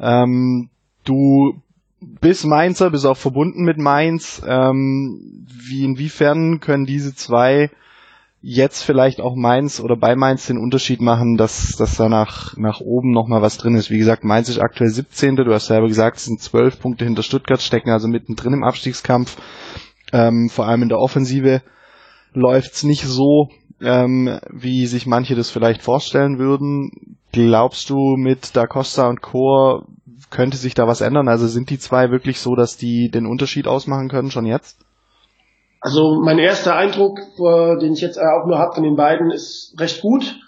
[0.00, 0.68] Ähm,
[1.04, 1.62] du
[2.00, 4.42] bist Mainzer, bist auch verbunden mit Mainz.
[4.46, 7.70] Ähm, wie inwiefern können diese zwei
[8.42, 12.80] jetzt vielleicht auch Mainz oder bei Mainz den Unterschied machen, dass, dass da nach, nach
[12.80, 13.90] oben nochmal was drin ist.
[13.90, 15.36] Wie gesagt, Mainz ist aktuell 17.
[15.36, 19.36] Du hast selber gesagt, es sind 12 Punkte hinter Stuttgart, stecken also mittendrin im Abstiegskampf.
[20.12, 21.62] Ähm, vor allem in der Offensive
[22.32, 23.50] läuft's nicht so,
[23.82, 27.16] ähm, wie sich manche das vielleicht vorstellen würden.
[27.32, 29.86] Glaubst du, mit Da Costa und Chor
[30.30, 31.28] könnte sich da was ändern?
[31.28, 34.78] Also sind die zwei wirklich so, dass die den Unterschied ausmachen können schon jetzt?
[35.80, 39.74] Also mein erster Eindruck, äh, den ich jetzt auch nur habe von den beiden, ist
[39.78, 40.38] recht gut.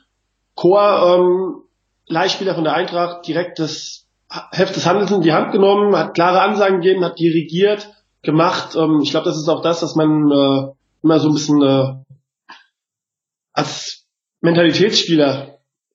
[0.55, 1.63] Chor, ähm,
[2.07, 4.07] Leihspieler von der Eintracht, direkt das
[4.51, 7.89] Heft des Handels in die Hand genommen, hat klare Ansagen gegeben, hat dirigiert,
[8.23, 8.77] gemacht.
[8.77, 11.95] Ähm, ich glaube, das ist auch das, was man äh, immer so ein bisschen äh,
[13.53, 14.07] als
[14.41, 15.52] Mentalitätsspieler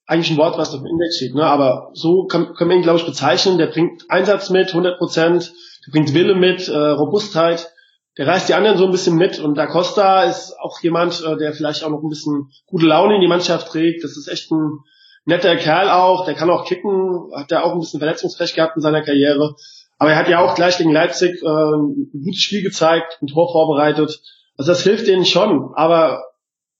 [0.08, 1.46] eigentlich ein Wort, was auf dem Index steht, ne?
[1.46, 3.58] aber so kann, können wir ihn, glaube ich, bezeichnen.
[3.58, 5.54] Der bringt Einsatz mit, 100 Prozent,
[5.86, 7.70] der bringt Wille mit, äh, Robustheit,
[8.17, 11.38] der reißt die anderen so ein bisschen mit und Da Costa ist auch jemand, äh,
[11.38, 14.04] der vielleicht auch noch ein bisschen gute Laune in die Mannschaft trägt.
[14.04, 14.80] Das ist echt ein
[15.26, 18.82] netter Kerl auch, der kann auch kicken, hat ja auch ein bisschen Verletzungsrecht gehabt in
[18.82, 19.56] seiner Karriere.
[20.00, 23.52] Aber er hat ja auch gleich gegen Leipzig äh, ein gutes Spiel gezeigt, ein Tor
[23.52, 24.22] vorbereitet.
[24.56, 25.74] Also das hilft denen schon.
[25.76, 26.24] Aber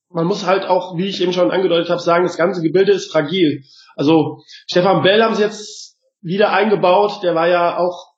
[0.10, 3.12] man muss halt auch, wie ich eben schon angedeutet habe, sagen, das ganze Gebilde ist
[3.12, 3.64] fragil.
[3.96, 7.24] Also Stefan Bell haben sie jetzt wieder eingebaut.
[7.24, 8.14] Der war ja auch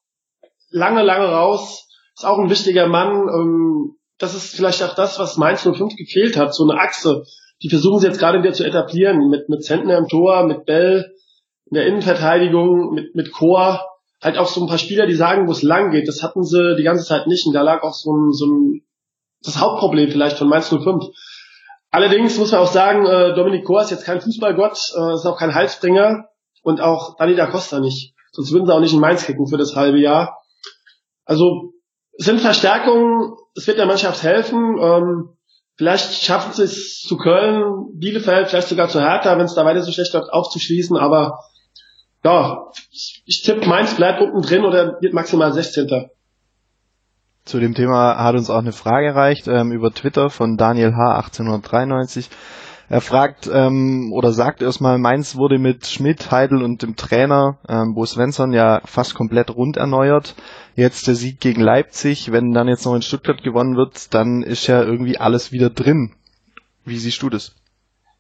[0.70, 1.88] lange, lange raus.
[2.16, 3.28] Ist auch ein wichtiger Mann.
[3.28, 6.54] Ähm, das ist vielleicht auch das, was Mainz 05 gefehlt hat.
[6.54, 7.24] So eine Achse.
[7.62, 9.30] Die versuchen sie jetzt gerade wieder zu etablieren.
[9.30, 11.14] Mit, mit Zentner im Tor, mit Bell
[11.66, 13.86] in der Innenverteidigung, mit, mit Chor
[14.22, 16.08] halt auch so ein paar Spieler, die sagen, wo es lang geht.
[16.08, 17.48] Das hatten sie die ganze Zeit nicht.
[17.48, 18.82] Und da lag auch so ein, so ein
[19.42, 21.06] das Hauptproblem vielleicht von Mainz 05.
[21.92, 25.40] Allerdings muss man auch sagen, äh, Dominik Kor ist jetzt kein Fußballgott, äh, ist auch
[25.40, 26.30] kein Halsbringer
[26.62, 28.14] und auch Dani da Costa nicht.
[28.32, 30.38] Sonst würden sie auch nicht in Mainz kicken für das halbe Jahr.
[31.26, 31.74] Also
[32.18, 34.78] es sind Verstärkungen, es wird der Mannschaft helfen.
[34.80, 35.30] Ähm,
[35.78, 39.82] vielleicht schaffen sie es zu Köln, Bielefeld, vielleicht sogar zu Hertha, wenn es da weiter
[39.82, 40.96] so schlecht läuft, aufzuschließen.
[40.96, 41.40] Aber
[42.24, 42.72] ja,
[43.26, 46.10] ich tippe, Mainz bleibt unten drin oder wird maximal 16.
[47.46, 51.16] Zu dem Thema hat uns auch eine Frage erreicht ähm, über Twitter von Daniel H.
[51.18, 52.30] 1893.
[52.90, 57.94] Er fragt ähm, oder sagt erstmal, Mainz wurde mit Schmidt, Heidel und dem Trainer ähm,
[57.94, 60.36] Bo Svensson ja fast komplett rund erneuert.
[60.76, 64.66] Jetzt der Sieg gegen Leipzig, wenn dann jetzt noch in Stuttgart gewonnen wird, dann ist
[64.66, 66.16] ja irgendwie alles wieder drin.
[66.84, 67.56] Wie siehst du das?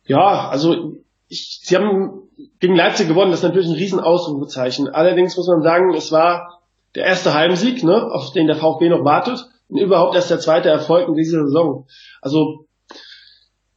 [0.05, 2.29] Ja, also ich, sie haben
[2.60, 4.88] gegen Leipzig gewonnen, das ist natürlich ein Riesenausrufezeichen.
[4.88, 6.59] Allerdings muss man sagen, es war
[6.95, 10.69] der erste Heimsieg, ne, auf den der VfB noch wartet und überhaupt erst der zweite
[10.69, 11.88] Erfolg in dieser Saison.
[12.21, 12.65] Also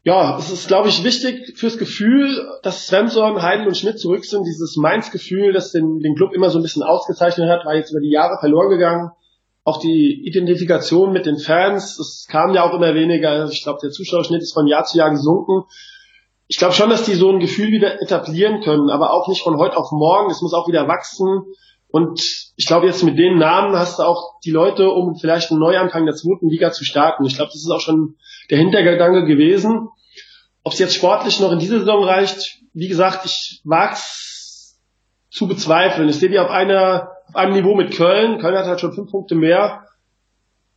[0.04, 4.44] ja, es ist, glaube ich, wichtig fürs Gefühl, dass Svensson, Heidel und Schmidt zurück sind.
[4.44, 8.00] Dieses Mainz-Gefühl, das den, den Club immer so ein bisschen ausgezeichnet hat, war jetzt über
[8.00, 9.10] die Jahre verloren gegangen.
[9.62, 13.48] Auch die Identifikation mit den Fans, das kam ja auch immer weniger.
[13.48, 15.62] Ich glaube, der Zuschauerschnitt ist von Jahr zu Jahr gesunken.
[16.48, 19.56] Ich glaube schon, dass die so ein Gefühl wieder etablieren können, aber auch nicht von
[19.56, 20.32] heute auf morgen.
[20.32, 21.44] Es muss auch wieder wachsen.
[21.92, 25.60] Und ich glaube, jetzt mit den Namen hast du auch die Leute, um vielleicht einen
[25.60, 27.26] Neuanfang der zweiten Liga zu starten.
[27.26, 28.16] Ich glaube, das ist auch schon
[28.48, 29.88] der Hintergedanke gewesen.
[30.64, 34.80] Ob es jetzt sportlich noch in dieser Saison reicht, wie gesagt, ich wag's
[35.30, 36.08] zu bezweifeln.
[36.08, 38.38] Ich sehe die auf, einer, auf einem Niveau mit Köln.
[38.38, 39.86] Köln hat halt schon fünf Punkte mehr.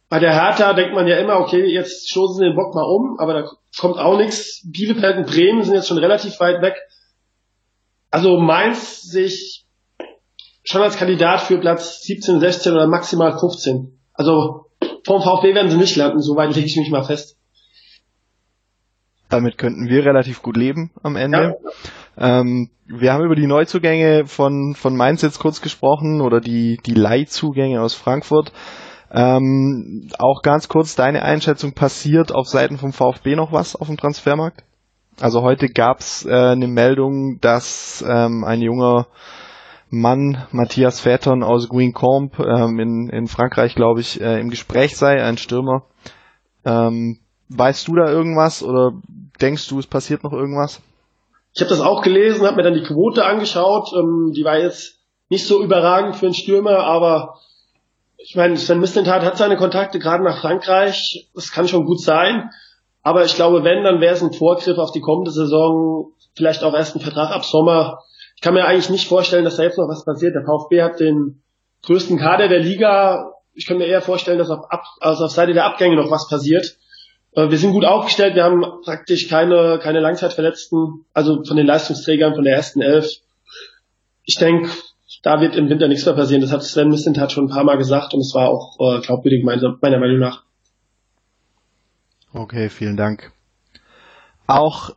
[0.09, 3.17] Bei der Hertha denkt man ja immer, okay, jetzt stoßen sie den Bock mal um,
[3.19, 3.49] aber da
[3.79, 4.69] kommt auch nichts.
[4.69, 6.75] Bielefeld und Bremen sind jetzt schon relativ weit weg.
[8.11, 9.64] Also Mainz sehe ich
[10.65, 13.97] schon als Kandidat für Platz 17, 16 oder maximal 15.
[14.13, 14.65] Also
[15.05, 17.37] vom VfB werden sie nicht landen, soweit lege ich mich mal fest.
[19.29, 21.55] Damit könnten wir relativ gut leben am Ende.
[22.17, 22.39] Ja.
[22.39, 26.93] Ähm, wir haben über die Neuzugänge von, von Mainz jetzt kurz gesprochen oder die, die
[26.93, 28.51] Leihzugänge aus Frankfurt.
[29.11, 33.97] Ähm, auch ganz kurz deine Einschätzung, passiert auf Seiten vom VfB noch was auf dem
[33.97, 34.63] Transfermarkt?
[35.19, 39.07] Also heute gab's äh, eine Meldung, dass ähm, ein junger
[39.89, 45.23] Mann, Matthias Fäton aus Guingamp ähm, in, in Frankreich, glaube ich, äh, im Gespräch sei,
[45.23, 45.83] ein Stürmer.
[46.65, 47.19] Ähm,
[47.49, 48.93] weißt du da irgendwas oder
[49.39, 50.81] denkst du, es passiert noch irgendwas?
[51.53, 53.91] Ich habe das auch gelesen, habe mir dann die Quote angeschaut.
[53.93, 57.35] Ähm, die war jetzt nicht so überragend für einen Stürmer, aber
[58.17, 61.29] ich meine, Sven Mislintat hat seine Kontakte gerade nach Frankreich.
[61.33, 62.49] Das kann schon gut sein.
[63.03, 66.73] Aber ich glaube, wenn, dann wäre es ein Vorgriff auf die kommende Saison, vielleicht auch
[66.73, 67.99] erst ein Vertrag ab Sommer.
[68.45, 70.35] Ich kann mir eigentlich nicht vorstellen, dass da jetzt noch was passiert.
[70.35, 71.41] Der VfB hat den
[71.81, 73.31] größten Kader der Liga.
[73.55, 76.29] Ich kann mir eher vorstellen, dass auf, Ab also auf Seite der Abgänge noch was
[76.29, 76.77] passiert.
[77.31, 78.35] Äh, wir sind gut aufgestellt.
[78.35, 83.13] Wir haben praktisch keine, keine Langzeitverletzten, also von den Leistungsträgern von der ersten Elf.
[84.25, 84.69] Ich denke,
[85.23, 86.41] da wird im Winter nichts mehr passieren.
[86.41, 89.43] Das hat Sven Mislintat schon ein paar Mal gesagt und es war auch äh, glaubwürdig
[89.43, 90.43] meiner Meinung nach.
[92.31, 93.31] Okay, vielen Dank.
[94.45, 94.91] Auch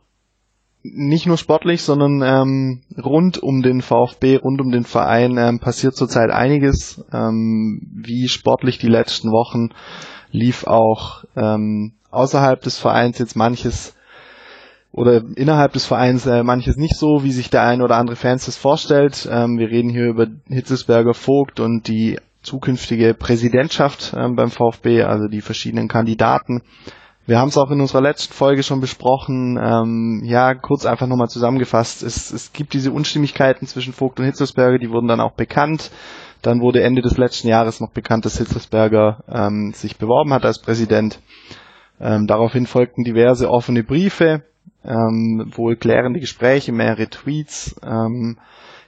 [0.93, 5.95] nicht nur sportlich, sondern ähm, rund um den VfB, rund um den Verein ähm, passiert
[5.95, 7.03] zurzeit einiges.
[7.13, 9.69] Ähm, wie sportlich die letzten Wochen
[10.31, 13.95] lief auch ähm, außerhalb des Vereins jetzt manches
[14.91, 18.45] oder innerhalb des Vereins äh, manches nicht so, wie sich der ein oder andere Fans
[18.45, 19.27] das vorstellt.
[19.31, 25.27] Ähm, wir reden hier über Hitzesberger Vogt und die zukünftige Präsidentschaft ähm, beim VfB, also
[25.27, 26.63] die verschiedenen Kandidaten.
[27.25, 29.59] Wir haben es auch in unserer letzten Folge schon besprochen.
[29.61, 32.01] Ähm, ja, kurz einfach nochmal zusammengefasst.
[32.01, 35.91] Es, es gibt diese Unstimmigkeiten zwischen Vogt und Hitzelsberger, die wurden dann auch bekannt.
[36.41, 40.59] Dann wurde Ende des letzten Jahres noch bekannt, dass Hitzelsberger ähm, sich beworben hat als
[40.59, 41.19] Präsident.
[41.99, 44.43] Ähm, daraufhin folgten diverse offene Briefe,
[44.85, 47.75] ähm, wohl klärende Gespräche, mehrere Tweets.
[47.83, 48.37] Ähm,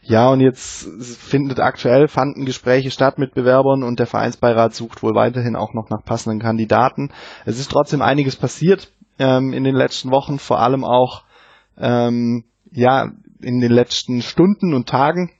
[0.03, 0.87] ja, und jetzt
[1.19, 5.89] findet aktuell fanden Gespräche statt mit Bewerbern und der Vereinsbeirat sucht wohl weiterhin auch noch
[5.89, 7.11] nach passenden Kandidaten.
[7.45, 11.23] Es ist trotzdem einiges passiert ähm, in den letzten Wochen, vor allem auch
[11.77, 13.11] ähm, ja
[13.41, 15.31] in den letzten Stunden und Tagen,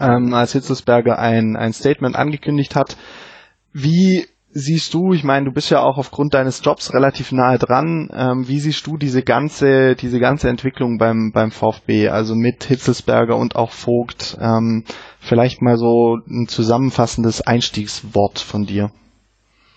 [0.00, 2.96] ähm, als Hitzelsberger ein, ein Statement angekündigt hat.
[3.72, 4.26] Wie
[4.58, 8.48] siehst du, ich meine, du bist ja auch aufgrund deines Jobs relativ nahe dran, ähm,
[8.48, 13.56] wie siehst du diese ganze, diese ganze Entwicklung beim, beim VfB, also mit Hitzelsberger und
[13.56, 14.84] auch Vogt, ähm,
[15.20, 18.90] vielleicht mal so ein zusammenfassendes Einstiegswort von dir.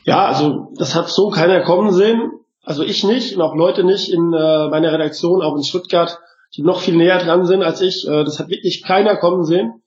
[0.03, 2.31] Ja, also das hat so keiner kommen sehen,
[2.63, 6.17] also ich nicht und auch Leute nicht in äh, meiner Redaktion, auch in Stuttgart,
[6.55, 9.81] die noch viel näher dran sind als ich, äh, das hat wirklich keiner kommen sehen,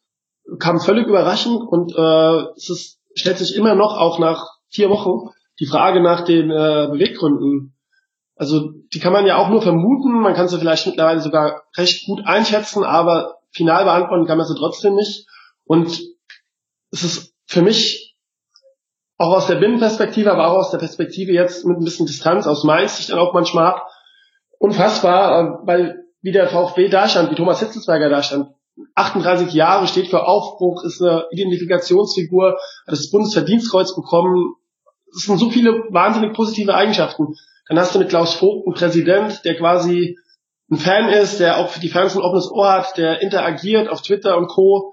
[0.58, 5.30] kam völlig überraschend und äh, es ist, stellt sich immer noch auch nach vier Wochen
[5.60, 7.74] die Frage nach den äh, Beweggründen.
[8.36, 12.06] Also die kann man ja auch nur vermuten, man kann sie vielleicht mittlerweile sogar recht
[12.06, 15.28] gut einschätzen, aber final beantworten kann man sie trotzdem nicht.
[15.64, 16.00] Und
[16.90, 18.16] es ist für mich
[19.16, 22.64] auch aus der Binnenperspektive, aber auch aus der Perspektive jetzt mit ein bisschen Distanz aus
[22.64, 23.80] Mainz sich dann auch manchmal
[24.58, 28.48] unfassbar, äh, weil wie der VfB da stand, wie Thomas Hitzelsberger da stand.
[28.96, 34.54] 38 Jahre steht für Aufbruch, ist eine Identifikationsfigur, hat das Bundesverdienstkreuz bekommen,
[35.14, 37.34] es sind so viele wahnsinnig positive Eigenschaften.
[37.68, 40.18] Dann hast du mit Klaus Vogt einen Präsident, der quasi
[40.70, 44.02] ein Fan ist, der auch für die Fans ein offenes Ohr hat, der interagiert auf
[44.02, 44.92] Twitter und Co.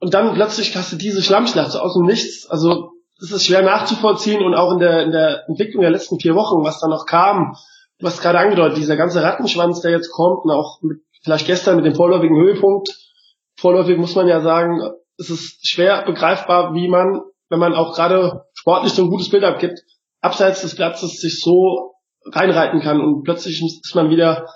[0.00, 2.46] Und dann plötzlich hast du diese Schlammschlacht so aus dem Nichts.
[2.46, 6.34] Also das ist schwer nachzuvollziehen und auch in der, in der Entwicklung der letzten vier
[6.34, 7.56] Wochen, was da noch kam,
[8.02, 11.86] hast gerade angedeutet, dieser ganze Rattenschwanz, der jetzt kommt und auch mit, vielleicht gestern mit
[11.86, 12.90] dem vorläufigen Höhepunkt.
[13.56, 14.82] Vorläufig muss man ja sagen,
[15.16, 17.22] es ist schwer begreifbar, wie man
[17.54, 19.80] wenn man auch gerade sportlich so ein gutes Bild abgibt,
[20.22, 24.48] abseits des Platzes sich so reinreiten kann und plötzlich ist man wieder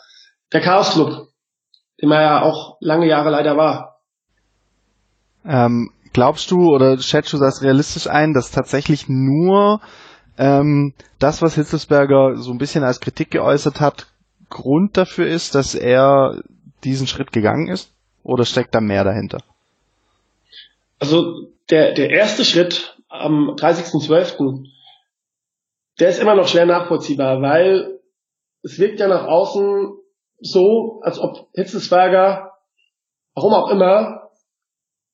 [0.50, 1.28] der Chaos-Club,
[2.00, 4.00] den man ja auch lange Jahre leider war.
[5.44, 9.82] Ähm, glaubst du oder schätzt du das realistisch ein, dass tatsächlich nur
[10.38, 14.06] ähm, das, was Hitzelsberger so ein bisschen als Kritik geäußert hat,
[14.48, 16.40] Grund dafür ist, dass er
[16.82, 17.92] diesen Schritt gegangen ist?
[18.22, 19.42] Oder steckt da mehr dahinter?
[20.98, 24.66] Also der, der erste Schritt am 30.12.,
[25.98, 28.00] der ist immer noch schwer nachvollziehbar, weil
[28.62, 29.96] es wirkt ja nach außen
[30.40, 32.52] so, als ob Hitzelsberger,
[33.34, 34.30] warum auch immer,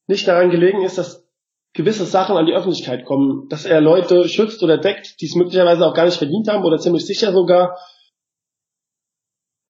[0.07, 1.27] nicht daran gelegen ist, dass
[1.73, 5.87] gewisse Sachen an die Öffentlichkeit kommen, dass er Leute schützt oder deckt, die es möglicherweise
[5.87, 7.79] auch gar nicht verdient haben oder ziemlich sicher sogar.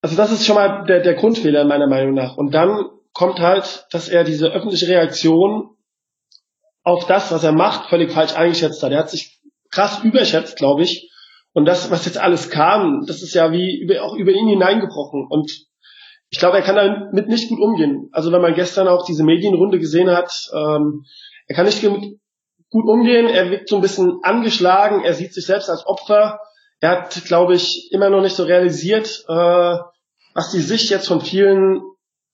[0.03, 2.37] Also das ist schon mal der, der Grundfehler meiner Meinung nach.
[2.37, 5.74] Und dann kommt halt, dass er diese öffentliche Reaktion
[6.85, 8.93] auf das, was er macht, völlig falsch eingeschätzt hat.
[8.93, 11.11] Er hat sich krass überschätzt, glaube ich.
[11.53, 15.27] Und das, was jetzt alles kam, das ist ja wie über, auch über ihn hineingebrochen.
[15.29, 15.51] Und
[16.31, 18.09] ich glaube, er kann damit nicht gut umgehen.
[18.13, 21.05] Also wenn man gestern auch diese Medienrunde gesehen hat, ähm,
[21.47, 25.71] er kann nicht gut umgehen, er wirkt so ein bisschen angeschlagen, er sieht sich selbst
[25.71, 26.41] als Opfer.
[26.81, 29.79] Er hat, glaube ich, immer noch nicht so realisiert, äh,
[30.35, 31.83] was die Sicht jetzt von vielen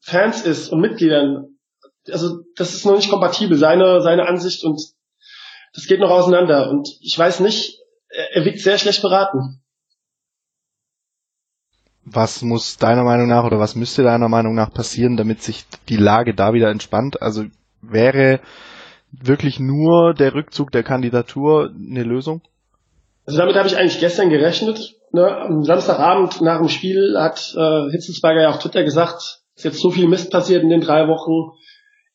[0.01, 1.59] Fans ist und Mitgliedern.
[2.09, 4.81] Also das ist noch nicht kompatibel, seine, seine Ansicht und
[5.75, 6.71] das geht noch auseinander.
[6.71, 7.79] Und ich weiß nicht,
[8.09, 9.63] er, er wirkt sehr schlecht beraten.
[12.05, 15.97] Was muss deiner Meinung nach oder was müsste deiner Meinung nach passieren, damit sich die
[15.97, 17.23] Lage da wieder entspannt?
[17.23, 17.45] Also
[17.83, 18.41] wäre
[19.13, 22.43] wirklich nur der Rückzug der Kandidatur eine Lösung?
[23.27, 24.97] Also damit habe ich eigentlich gestern gerechnet.
[25.13, 25.27] Ne?
[25.27, 29.91] Am Samstagabend nach dem Spiel hat äh, Hitzelsberger ja auf Twitter gesagt, ist jetzt so
[29.91, 31.57] viel Mist passiert in den drei Wochen.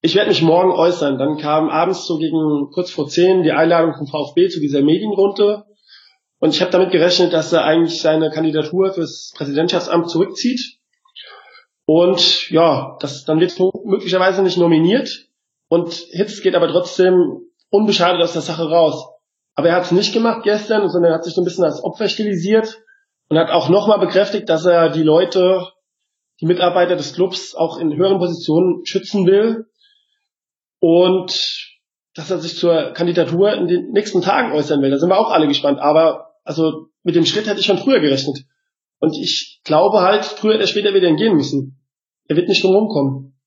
[0.05, 1.17] Ich werde mich morgen äußern.
[1.17, 5.63] Dann kam abends so gegen kurz vor zehn die Einladung vom VfB zu dieser Medienrunde.
[6.37, 10.77] Und ich habe damit gerechnet, dass er eigentlich seine Kandidatur fürs Präsidentschaftsamt zurückzieht.
[11.87, 15.25] Und ja, das, dann wird möglicherweise nicht nominiert.
[15.69, 17.39] Und Hitz geht aber trotzdem
[17.71, 19.07] unbeschadet aus der Sache raus.
[19.55, 21.83] Aber er hat es nicht gemacht gestern, sondern er hat sich so ein bisschen als
[21.83, 22.79] Opfer stilisiert
[23.29, 25.67] und hat auch nochmal bekräftigt, dass er die Leute,
[26.41, 29.65] die Mitarbeiter des Clubs auch in höheren Positionen schützen will
[30.79, 31.75] und
[32.13, 34.89] dass er sich zur Kandidatur in den nächsten Tagen äußern will.
[34.89, 35.79] Da sind wir auch alle gespannt.
[35.79, 38.45] Aber also mit dem Schritt hätte ich schon früher gerechnet.
[38.99, 41.77] Und ich glaube halt, früher oder später wird er gehen müssen.
[42.27, 43.37] Er wird nicht drum rumkommen.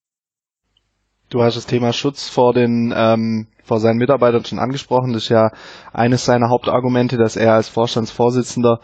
[1.31, 5.13] Du hast das Thema Schutz vor den ähm, vor seinen Mitarbeitern schon angesprochen.
[5.13, 5.51] Das ist ja
[5.93, 8.81] eines seiner Hauptargumente, dass er als Vorstandsvorsitzender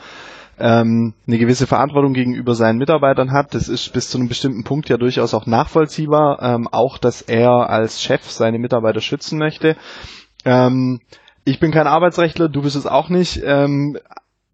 [0.59, 3.55] ähm, eine gewisse Verantwortung gegenüber seinen Mitarbeitern hat.
[3.55, 6.39] Das ist bis zu einem bestimmten Punkt ja durchaus auch nachvollziehbar.
[6.43, 9.77] Ähm, auch, dass er als Chef seine Mitarbeiter schützen möchte.
[10.45, 11.01] Ähm,
[11.45, 13.43] ich bin kein Arbeitsrechtler, du bist es auch nicht.
[13.45, 13.99] Ähm,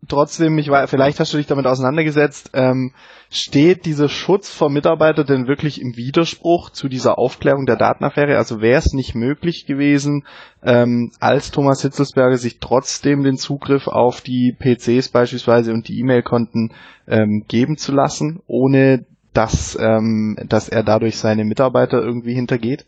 [0.08, 2.92] trotzdem, ich war, vielleicht hast du dich damit auseinandergesetzt, ähm,
[3.30, 8.36] steht dieser Schutz vor Mitarbeitern denn wirklich im Widerspruch zu dieser Aufklärung der Datenaffäre?
[8.36, 10.24] Also wäre es nicht möglich gewesen,
[10.62, 16.72] ähm, als Thomas Hitzelsberger sich trotzdem den Zugriff auf die PCs beispielsweise und die E-Mail-Konten
[17.06, 22.86] ähm, geben zu lassen, ohne dass, ähm, dass er dadurch seine Mitarbeiter irgendwie hintergeht?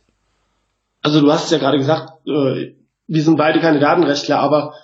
[1.03, 2.75] Also du hast ja gerade gesagt, äh,
[3.07, 4.75] wir sind beide keine Datenrechtler, aber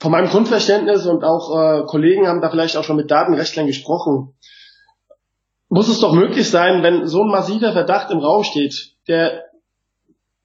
[0.00, 4.34] von meinem Grundverständnis und auch äh, Kollegen haben da vielleicht auch schon mit Datenrechtlern gesprochen,
[5.68, 9.44] muss es doch möglich sein, wenn so ein massiver Verdacht im Raum steht, der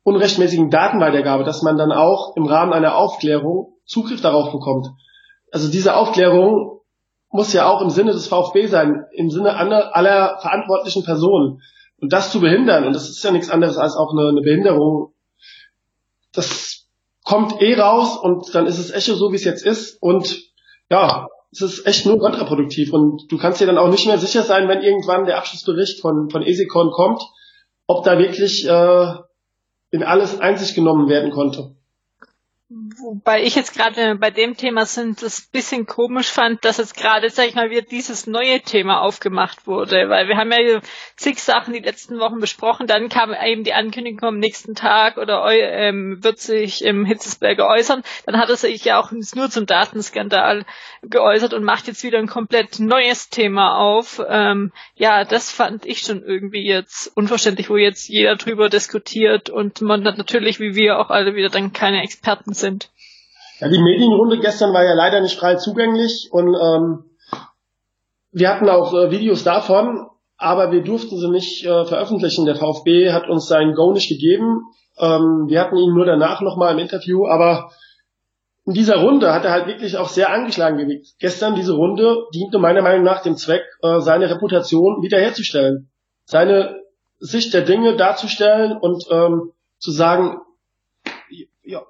[0.03, 4.87] unrechtmäßigen Datenweitergabe, dass man dann auch im Rahmen einer Aufklärung Zugriff darauf bekommt.
[5.51, 6.81] Also diese Aufklärung
[7.31, 11.61] muss ja auch im Sinne des VfB sein, im Sinne aller, verantwortlichen Personen.
[11.99, 15.13] Und das zu behindern, und das ist ja nichts anderes als auch eine, eine Behinderung,
[16.33, 16.84] das
[17.25, 20.01] kommt eh raus und dann ist es Echo so, wie es jetzt ist.
[20.01, 20.43] Und
[20.89, 22.93] ja, es ist echt nur kontraproduktiv.
[22.93, 26.29] Und du kannst dir dann auch nicht mehr sicher sein, wenn irgendwann der Abschlussbericht von,
[26.29, 27.23] von ESICON kommt,
[27.87, 29.13] ob da wirklich äh,
[29.91, 31.75] in alles Einsicht genommen werden konnte.
[33.05, 37.29] Wobei ich jetzt gerade bei dem Thema sind das bisschen komisch fand, dass jetzt gerade,
[37.29, 40.79] sag ich mal, wieder dieses neue Thema aufgemacht wurde, weil wir haben ja
[41.15, 45.45] zig Sachen die letzten Wochen besprochen, dann kam eben die Ankündigung am nächsten Tag oder
[45.51, 50.65] ähm, wird sich im Hitzesberger äußern, dann hat er sich ja auch nur zum Datenskandal
[51.09, 54.21] geäußert und macht jetzt wieder ein komplett neues Thema auf.
[54.27, 59.81] Ähm, ja, das fand ich schon irgendwie jetzt unverständlich, wo jetzt jeder drüber diskutiert und
[59.81, 62.89] man natürlich, wie wir auch alle wieder dann keine Experten sind.
[63.59, 67.05] Ja, die Medienrunde gestern war ja leider nicht frei zugänglich und ähm,
[68.31, 72.45] wir hatten auch äh, Videos davon, aber wir durften sie nicht äh, veröffentlichen.
[72.45, 74.63] Der VfB hat uns sein Go nicht gegeben.
[74.99, 77.71] Ähm, wir hatten ihn nur danach nochmal im Interview, aber
[78.65, 81.15] in dieser Runde hat er halt wirklich auch sehr angeschlagen gewirkt.
[81.19, 85.89] Gestern diese Runde diente meiner Meinung nach dem Zweck, äh, seine Reputation wiederherzustellen,
[86.25, 86.81] seine
[87.19, 90.39] Sicht der Dinge darzustellen und ähm, zu sagen,
[91.63, 91.81] ja,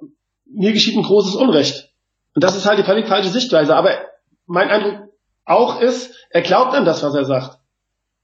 [0.46, 1.92] mir geschieht ein großes Unrecht.
[2.34, 3.76] Und das ist halt die völlig falsche Sichtweise.
[3.76, 3.92] Aber
[4.46, 5.10] mein Eindruck
[5.46, 7.58] auch ist, er glaubt an das, was er sagt.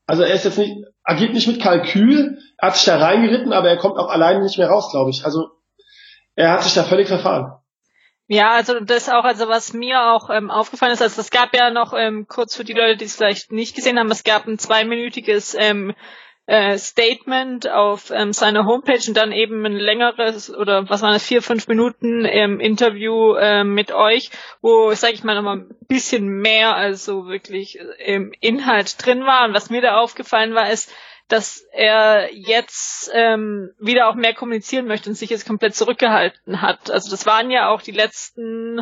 [0.07, 3.69] Also er ist jetzt nicht, agiert nicht mit Kalkül, er hat sich da reingeritten, aber
[3.69, 5.23] er kommt auch alleine nicht mehr raus, glaube ich.
[5.23, 5.51] Also
[6.35, 7.60] er hat sich da völlig verfahren.
[8.33, 11.69] Ja, also das auch, also was mir auch ähm, aufgefallen ist, also es gab ja
[11.69, 14.57] noch ähm, kurz für die Leute, die es vielleicht nicht gesehen haben, es gab ein
[14.57, 15.93] zweiminütiges ähm,
[16.45, 21.25] äh, Statement auf ähm, seiner Homepage und dann eben ein längeres oder was waren das,
[21.25, 26.29] vier, fünf Minuten ähm, Interview äh, mit euch, wo, sage ich mal, nochmal ein bisschen
[26.29, 29.45] mehr als so wirklich im Inhalt drin war.
[29.45, 30.89] Und was mir da aufgefallen war, ist,
[31.31, 36.91] dass er jetzt ähm, wieder auch mehr kommunizieren möchte und sich jetzt komplett zurückgehalten hat.
[36.91, 38.81] Also das waren ja auch die letzten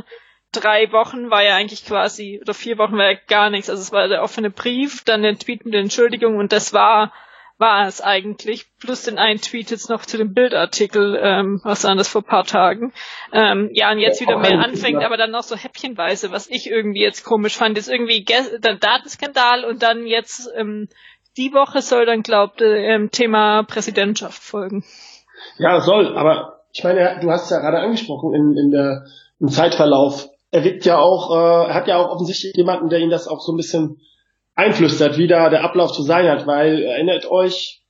[0.51, 3.69] drei Wochen war ja eigentlich quasi, oder vier Wochen war ja gar nichts.
[3.69, 7.13] Also es war der offene Brief, dann der Tweet mit der Entschuldigung und das war
[7.59, 11.93] war es eigentlich, plus den einen Tweet jetzt noch zu dem Bildartikel, ähm, was war
[11.97, 12.93] das vor paar Tagen.
[13.33, 16.69] Ähm, ja, und jetzt ja, wieder mehr anfängt, aber dann noch so häppchenweise, was ich
[16.69, 18.23] irgendwie jetzt komisch fand, ist irgendwie
[18.61, 20.87] dann Datenskandal und dann jetzt ähm,
[21.39, 24.83] die Woche soll dann, glaubt, ähm, Thema Präsidentschaft folgen.
[25.57, 29.05] Ja, soll, aber ich meine, du hast es ja gerade angesprochen in, in der,
[29.39, 30.27] im Zeitverlauf.
[30.51, 33.39] Er wirkt ja auch, äh, er hat ja auch offensichtlich jemanden, der ihn das auch
[33.39, 34.01] so ein bisschen
[34.55, 37.81] einflüstert, wie da der Ablauf zu sein hat, weil erinnert euch,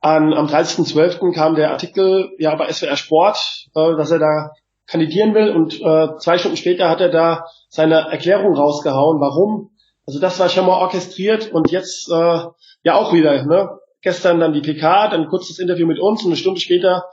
[0.00, 1.34] an, am 30.12.
[1.34, 3.38] kam der Artikel ja bei SWR Sport,
[3.74, 4.50] äh, dass er da
[4.86, 9.70] kandidieren will und äh, zwei Stunden später hat er da seine Erklärung rausgehauen, warum.
[10.06, 12.38] Also das war schon mal orchestriert und jetzt äh,
[12.84, 13.44] ja auch wieder.
[13.44, 13.70] Ne?
[14.02, 17.04] Gestern dann die PK, dann kurz das Interview mit uns und eine Stunde später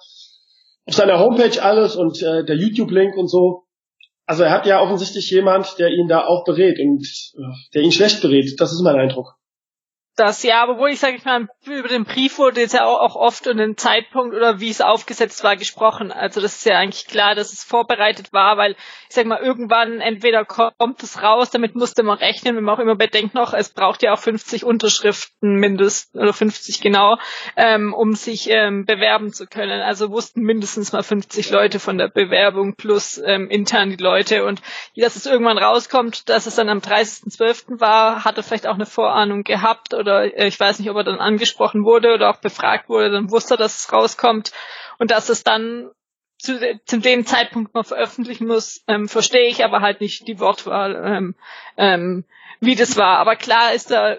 [0.85, 3.65] auf seiner Homepage alles und äh, der YouTube-Link und so
[4.31, 7.05] also er hat ja offensichtlich jemand, der ihn da auch berät und
[7.35, 7.41] äh,
[7.73, 8.53] der ihn schlecht berät.
[8.59, 9.35] Das ist mein Eindruck
[10.15, 13.15] das, ja, wo ich sage ich mal, über den Brief wurde jetzt ja auch, auch
[13.15, 16.11] oft und den Zeitpunkt oder wie es aufgesetzt war gesprochen.
[16.11, 18.75] Also das ist ja eigentlich klar, dass es vorbereitet war, weil
[19.07, 22.79] ich sag mal, irgendwann entweder kommt es raus, damit musste man rechnen, wenn man auch
[22.79, 27.17] immer bedenkt noch, es braucht ja auch 50 Unterschriften mindestens oder 50 genau,
[27.55, 29.81] ähm, um sich ähm, bewerben zu können.
[29.81, 34.61] Also wussten mindestens mal 50 Leute von der Bewerbung plus ähm, intern die Leute und
[34.97, 37.79] dass es irgendwann rauskommt, dass es dann am 30.12.
[37.79, 41.19] war, hatte vielleicht auch eine Vorahnung gehabt oder äh, ich weiß nicht, ob er dann
[41.19, 44.51] angesprochen wurde oder auch befragt wurde, dann wusste er, dass es rauskommt
[44.99, 45.89] und dass es dann
[46.37, 50.95] zu, zu dem Zeitpunkt noch veröffentlichen muss, ähm, verstehe ich aber halt nicht die Wortwahl,
[51.05, 51.35] ähm,
[51.77, 52.25] ähm,
[52.59, 53.19] wie das war.
[53.19, 54.17] Aber klar ist da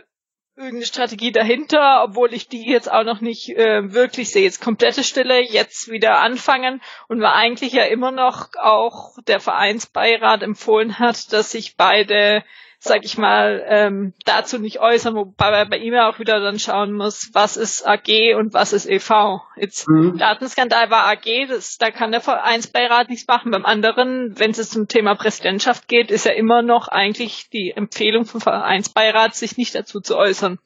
[0.56, 4.44] irgendeine Strategie dahinter, obwohl ich die jetzt auch noch nicht äh, wirklich sehe.
[4.44, 10.42] Jetzt komplette Stille, jetzt wieder anfangen und war eigentlich ja immer noch auch der Vereinsbeirat
[10.42, 12.44] empfohlen hat, dass sich beide
[12.84, 16.58] sag ich mal, ähm, dazu nicht äußern, wobei man bei ihm ja auch wieder dann
[16.58, 19.40] schauen muss, was ist AG und was ist EV.
[19.56, 20.18] Jetzt mhm.
[20.18, 23.52] Datenskandal war AG, das, da kann der Vereinsbeirat nichts machen.
[23.52, 28.24] Beim anderen, wenn es zum Thema Präsidentschaft geht, ist ja immer noch eigentlich die Empfehlung
[28.24, 30.58] vom Vereinsbeirat, sich nicht dazu zu äußern.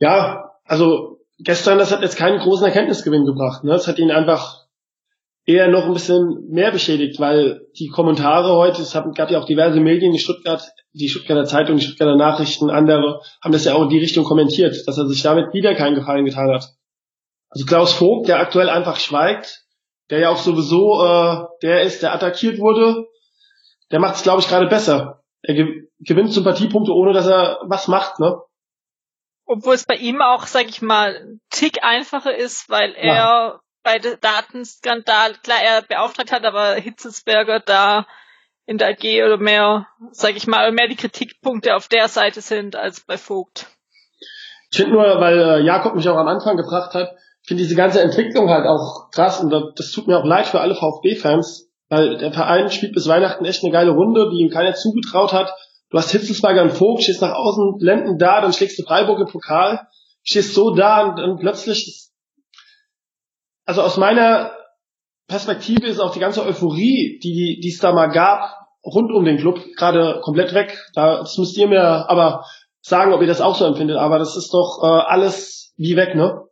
[0.00, 3.64] Ja, also gestern, das hat jetzt keinen großen Erkenntnisgewinn gebracht.
[3.64, 3.72] Ne?
[3.72, 4.61] Es hat ihn einfach
[5.44, 9.80] eher noch ein bisschen mehr beschädigt, weil die Kommentare heute, es gab ja auch diverse
[9.80, 10.62] Medien, die Stuttgart,
[10.92, 14.76] die Stuttgarter Zeitung, die Stuttgarter Nachrichten, andere haben das ja auch in die Richtung kommentiert,
[14.86, 16.68] dass er sich damit wieder keinen Gefallen getan hat.
[17.50, 19.64] Also Klaus Vogt, der aktuell einfach schweigt,
[20.10, 23.06] der ja auch sowieso äh, der ist, der attackiert wurde,
[23.90, 25.22] der macht es, glaube ich, gerade besser.
[25.42, 25.54] Er
[25.98, 28.40] gewinnt Sympathiepunkte, ohne dass er was macht, ne?
[29.44, 33.98] Obwohl es bei ihm auch, sag ich mal, Tick einfacher ist, weil er ja bei
[33.98, 38.06] der Datenskandal, klar, er beauftragt hat, aber Hitzelsberger da
[38.66, 42.76] in der AG oder mehr, sag ich mal, mehr die Kritikpunkte auf der Seite sind
[42.76, 43.66] als bei Vogt.
[44.70, 47.12] Ich finde nur, weil äh, Jakob mich auch am Anfang gefragt hat,
[47.42, 50.60] ich finde diese ganze Entwicklung halt auch krass und das tut mir auch leid für
[50.60, 54.74] alle VfB-Fans, weil der Verein spielt bis Weihnachten echt eine geile Runde, die ihm keiner
[54.74, 55.52] zugetraut hat.
[55.90, 59.26] Du hast Hitzelsberger und Vogt, stehst nach außen, blenden da, dann schlägst du Freiburg im
[59.26, 59.88] Pokal,
[60.22, 62.08] stehst so da und, und plötzlich,
[63.64, 64.52] also aus meiner
[65.28, 68.54] Perspektive ist auch die ganze Euphorie, die, die es da mal gab,
[68.84, 70.78] rund um den Club, gerade komplett weg.
[70.94, 72.44] Da, das müsst ihr mir aber
[72.80, 73.96] sagen, ob ihr das auch so empfindet.
[73.96, 76.42] Aber das ist doch äh, alles wie weg, ne?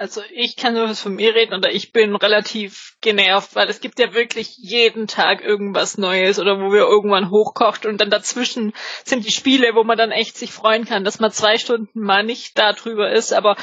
[0.00, 3.98] Also ich kann nur von mir reden oder ich bin relativ genervt, weil es gibt
[3.98, 8.72] ja wirklich jeden Tag irgendwas Neues oder wo wir irgendwann hochkocht und dann dazwischen
[9.04, 12.24] sind die Spiele, wo man dann echt sich freuen kann, dass man zwei Stunden mal
[12.24, 13.58] nicht da drüber ist, aber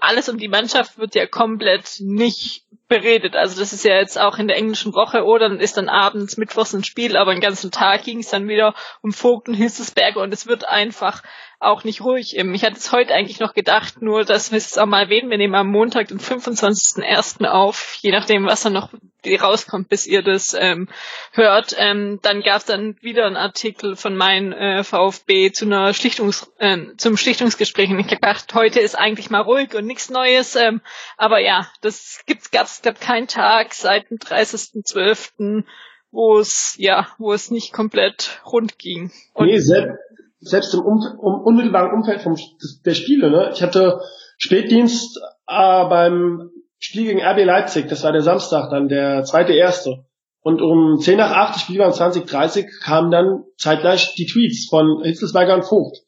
[0.00, 3.34] alles um die Mannschaft wird ja komplett nicht beredet.
[3.34, 6.36] Also das ist ja jetzt auch in der englischen Woche, oder dann ist dann abends,
[6.36, 10.20] mittwochs ein Spiel, aber den ganzen Tag ging es dann wieder um Vogt und Hissesberger
[10.20, 11.22] und es wird einfach
[11.64, 12.36] auch nicht ruhig.
[12.36, 15.30] Ich hatte es heute eigentlich noch gedacht, nur dass wir es auch mal erwähnen.
[15.30, 17.46] Wir nehmen am Montag, den 25.01.
[17.46, 18.90] auf, je nachdem, was dann noch
[19.26, 20.88] rauskommt, bis ihr das ähm,
[21.32, 21.74] hört.
[21.78, 26.52] Ähm, dann gab es dann wieder einen Artikel von meinem äh, VfB zu einer Schlichtungs,
[26.58, 27.90] äh, zum Schlichtungsgespräch.
[27.90, 30.56] Und ich habe gedacht, heute ist eigentlich mal ruhig und nichts Neues.
[30.56, 30.80] Ähm,
[31.16, 35.64] aber ja, das gibt's, gab's, gab keinen Tag seit dem 30.12.,
[36.10, 39.10] wo es ja, wo es nicht komplett rund ging.
[39.32, 39.98] Und nee, selbst,
[40.44, 42.36] selbst im um, um, unmittelbaren Umfeld vom,
[42.84, 43.30] der Spiele.
[43.30, 43.50] Ne?
[43.52, 44.00] Ich hatte
[44.38, 50.04] Spätdienst äh, beim Spiel gegen RB Leipzig, das war der Samstag, dann der zweite erste.
[50.42, 54.68] Und um 10 nach 8, das Spiel war um 20.30 kamen dann zeitgleich die Tweets
[54.68, 56.00] von Hitzelsberger und Vogt.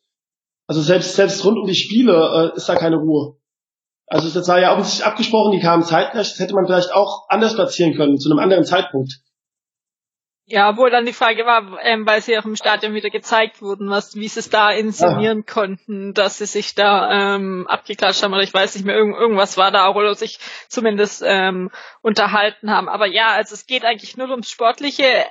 [0.67, 3.37] Also selbst, selbst rund um die Spiele äh, ist da keine Ruhe.
[4.07, 7.55] Also das war ja offensichtlich abgesprochen, die kamen zeitgleich, das hätte man vielleicht auch anders
[7.55, 9.21] platzieren können, zu einem anderen Zeitpunkt.
[10.49, 13.91] Ja, obwohl dann die Frage war, ähm, weil sie auch im Stadion wieder gezeigt wurden,
[13.91, 15.53] was, wie sie es da inszenieren ah.
[15.53, 19.57] konnten, dass sie sich da ähm, abgeklatscht haben oder ich weiß nicht mehr, irgend, irgendwas
[19.57, 20.39] war da auch oder sich
[20.69, 22.89] zumindest ähm, unterhalten haben.
[22.89, 25.27] Aber ja, also es geht eigentlich nur ums Sportliche.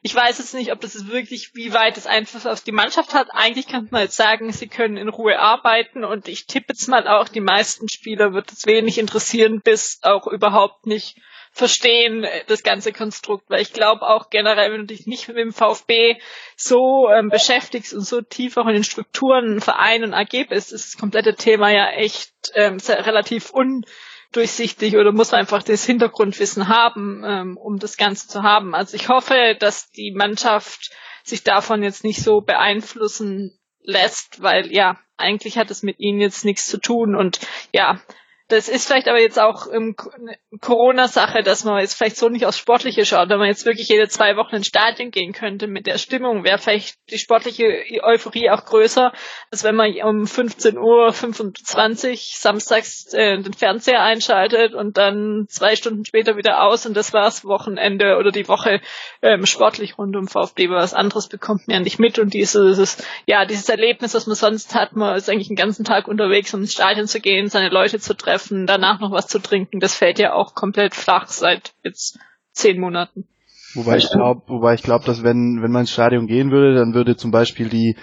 [0.00, 3.28] Ich weiß jetzt nicht, ob das wirklich, wie weit es Einfluss auf die Mannschaft hat.
[3.32, 7.06] Eigentlich kann man jetzt sagen, sie können in Ruhe arbeiten und ich tippe jetzt mal
[7.06, 11.20] auch, die meisten Spieler wird es wenig interessieren, bis auch überhaupt nicht
[11.56, 15.38] verstehen, äh, das ganze Konstrukt, weil ich glaube auch generell, wenn du dich nicht mit
[15.38, 16.16] dem VfB
[16.54, 20.84] so ähm, beschäftigst und so tief auch in den Strukturen, Verein und AG bist, ist
[20.84, 27.24] das komplette Thema ja echt ähm, sehr, relativ undurchsichtig oder muss einfach das Hintergrundwissen haben,
[27.24, 28.74] ähm, um das Ganze zu haben.
[28.74, 30.90] Also ich hoffe, dass die Mannschaft
[31.24, 36.44] sich davon jetzt nicht so beeinflussen lässt, weil ja, eigentlich hat es mit ihnen jetzt
[36.44, 37.40] nichts zu tun und
[37.72, 37.98] ja,
[38.48, 39.96] das ist vielleicht aber jetzt auch ähm,
[40.60, 43.28] Corona-Sache, dass man jetzt vielleicht so nicht aufs Sportliche schaut.
[43.28, 46.58] Wenn man jetzt wirklich jede zwei Wochen ins Stadion gehen könnte mit der Stimmung, wäre
[46.58, 49.12] vielleicht die sportliche Euphorie auch größer,
[49.50, 56.04] als wenn man um 15.25 Uhr samstags äh, den Fernseher einschaltet und dann zwei Stunden
[56.04, 58.80] später wieder aus und das war's Wochenende oder die Woche
[59.22, 60.70] ähm, sportlich rund um VfB.
[60.70, 64.72] Was anderes bekommt man ja nicht mit und dieses, ja, dieses Erlebnis, was man sonst
[64.76, 67.98] hat, man ist eigentlich den ganzen Tag unterwegs, um ins Stadion zu gehen, seine Leute
[67.98, 71.74] zu treffen treffen, danach noch was zu trinken, das fällt ja auch komplett flach seit
[71.82, 72.18] jetzt
[72.52, 73.24] zehn Monaten.
[73.74, 76.94] Wobei ich glaube, wobei ich glaube, dass wenn wenn man ins Stadion gehen würde, dann
[76.94, 77.96] würde zum Beispiel die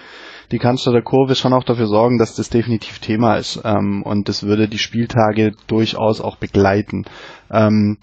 [0.52, 4.44] die Cannstatter Kurve schon auch dafür sorgen, dass das definitiv Thema ist ähm, und das
[4.44, 7.06] würde die Spieltage durchaus auch begleiten.
[7.50, 7.98] Ähm,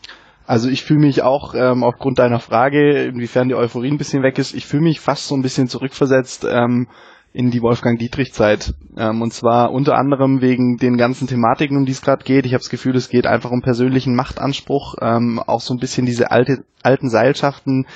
[0.48, 4.38] also ich fühle mich auch ähm, aufgrund deiner Frage, inwiefern die Euphorie ein bisschen weg
[4.38, 6.46] ist, ich fühle mich fast so ein bisschen zurückversetzt.
[6.50, 6.88] Ähm,
[7.34, 8.74] in die Wolfgang Dietrich Zeit.
[8.98, 12.46] Ähm, und zwar unter anderem wegen den ganzen Thematiken, um die es gerade geht.
[12.46, 16.06] Ich habe das Gefühl, es geht einfach um persönlichen Machtanspruch, ähm, auch so ein bisschen
[16.06, 17.88] diese alte, alten Seilschaften,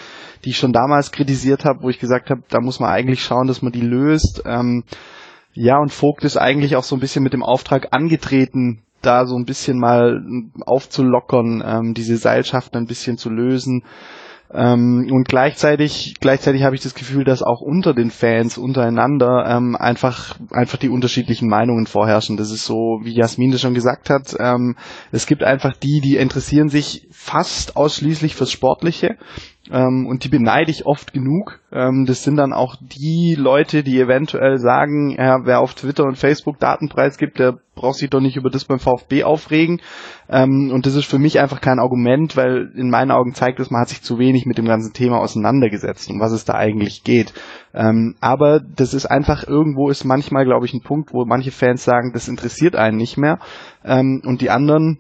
[0.43, 3.47] die ich schon damals kritisiert habe, wo ich gesagt habe, da muss man eigentlich schauen,
[3.47, 4.43] dass man die löst.
[4.45, 4.83] Ähm,
[5.53, 9.37] ja, und Vogt ist eigentlich auch so ein bisschen mit dem Auftrag angetreten, da so
[9.37, 10.21] ein bisschen mal
[10.65, 13.83] aufzulockern, ähm, diese Seilschaften ein bisschen zu lösen.
[14.53, 19.75] Ähm, und gleichzeitig, gleichzeitig habe ich das Gefühl, dass auch unter den Fans untereinander ähm,
[19.75, 22.37] einfach, einfach die unterschiedlichen Meinungen vorherrschen.
[22.37, 24.35] Das ist so, wie Jasmin das schon gesagt hat.
[24.39, 24.75] Ähm,
[25.11, 29.17] es gibt einfach die, die interessieren sich fast ausschließlich fürs Sportliche
[29.71, 31.59] ähm, und die beneide ich oft genug.
[31.71, 36.17] Ähm, das sind dann auch die Leute, die eventuell sagen, ja, wer auf Twitter und
[36.17, 39.81] Facebook Datenpreis gibt, der braucht sich doch nicht über das beim VfB aufregen.
[40.29, 43.71] Ähm, und das ist für mich einfach kein Argument, weil in meinen Augen zeigt es,
[43.71, 47.03] man hat sich zu wenig mit dem ganzen Thema auseinandergesetzt, um was es da eigentlich
[47.03, 47.33] geht.
[47.73, 51.83] Ähm, aber das ist einfach irgendwo ist manchmal, glaube ich, ein Punkt, wo manche Fans
[51.83, 53.39] sagen, das interessiert einen nicht mehr.
[53.83, 54.99] Ähm, und die anderen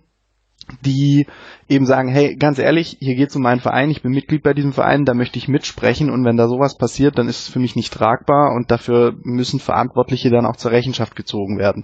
[0.83, 1.27] die
[1.69, 4.53] eben sagen, hey, ganz ehrlich, hier geht es um meinen Verein, ich bin Mitglied bei
[4.53, 7.59] diesem Verein, da möchte ich mitsprechen und wenn da sowas passiert, dann ist es für
[7.59, 11.83] mich nicht tragbar und dafür müssen Verantwortliche dann auch zur Rechenschaft gezogen werden.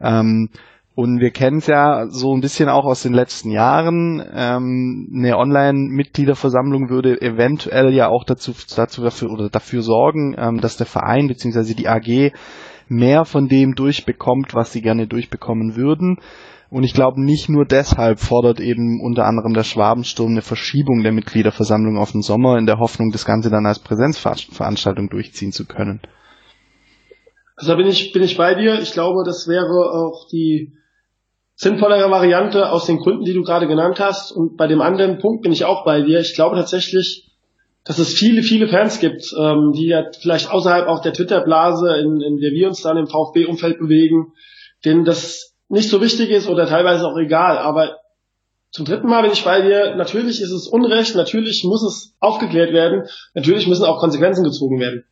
[0.00, 0.50] Ähm,
[0.96, 4.24] und wir kennen es ja so ein bisschen auch aus den letzten Jahren.
[4.34, 10.78] Ähm, eine Online-Mitgliederversammlung würde eventuell ja auch dazu, dazu dafür oder dafür sorgen, ähm, dass
[10.78, 11.74] der Verein bzw.
[11.74, 12.32] die AG
[12.88, 16.16] mehr von dem durchbekommt, was sie gerne durchbekommen würden.
[16.68, 21.12] Und ich glaube, nicht nur deshalb fordert eben unter anderem der Schwabensturm eine Verschiebung der
[21.12, 26.00] Mitgliederversammlung auf den Sommer in der Hoffnung, das Ganze dann als Präsenzveranstaltung durchziehen zu können.
[27.56, 28.80] Also da bin ich, bin ich bei dir.
[28.80, 30.72] Ich glaube, das wäre auch die
[31.54, 34.32] sinnvollere Variante aus den Gründen, die du gerade genannt hast.
[34.32, 36.20] Und bei dem anderen Punkt bin ich auch bei dir.
[36.20, 37.30] Ich glaube tatsächlich,
[37.84, 42.20] dass es viele, viele Fans gibt, ähm, die ja vielleicht außerhalb auch der Twitter-Blase, in,
[42.20, 44.32] in der wir uns dann im VfB-Umfeld bewegen,
[44.84, 47.58] denen das nicht so wichtig ist oder teilweise auch egal.
[47.58, 47.98] Aber
[48.70, 49.94] zum dritten Mal bin ich bei dir.
[49.96, 55.04] Natürlich ist es Unrecht, natürlich muss es aufgeklärt werden, natürlich müssen auch Konsequenzen gezogen werden.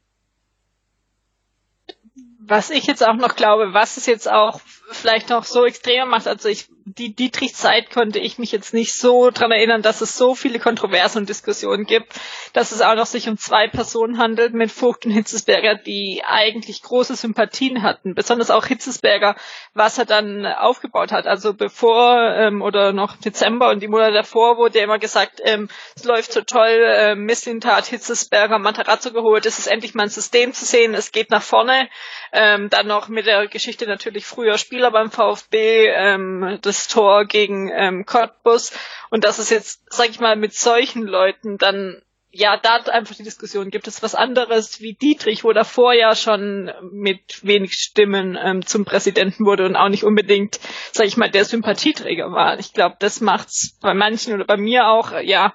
[2.46, 6.26] Was ich jetzt auch noch glaube, was es jetzt auch vielleicht noch so extrem macht,
[6.26, 10.34] also ich die Dietrich-Zeit konnte ich mich jetzt nicht so dran erinnern, dass es so
[10.34, 12.12] viele Kontroversen und Diskussionen gibt,
[12.52, 16.82] dass es auch noch sich um zwei Personen handelt mit Vogt und Hitzesberger, die eigentlich
[16.82, 18.14] große Sympathien hatten.
[18.14, 19.34] Besonders auch Hitzesberger,
[19.72, 21.26] was er dann aufgebaut hat.
[21.26, 26.04] Also bevor ähm, oder noch Dezember und die Monate davor wurde immer gesagt, ähm, es
[26.04, 30.66] läuft so toll, äh, Misslintat, Hitzesberger, Matarazzo geholt, es ist endlich mal ein System zu
[30.66, 31.88] sehen, es geht nach vorne.
[32.30, 37.70] Ähm, dann noch mit der Geschichte natürlich früher Spieler beim VfB, ähm, das Tor gegen
[37.72, 38.72] ähm, Cottbus
[39.08, 42.02] und dass es jetzt, sag ich mal, mit solchen Leuten dann
[42.32, 46.72] ja, da einfach die Diskussion, gibt es was anderes wie Dietrich, wo davor ja schon
[46.90, 50.58] mit wenig Stimmen ähm, zum Präsidenten wurde und auch nicht unbedingt,
[50.90, 52.58] sag ich mal, der Sympathieträger war.
[52.58, 55.54] Ich glaube, das macht's bei manchen oder bei mir auch, ja,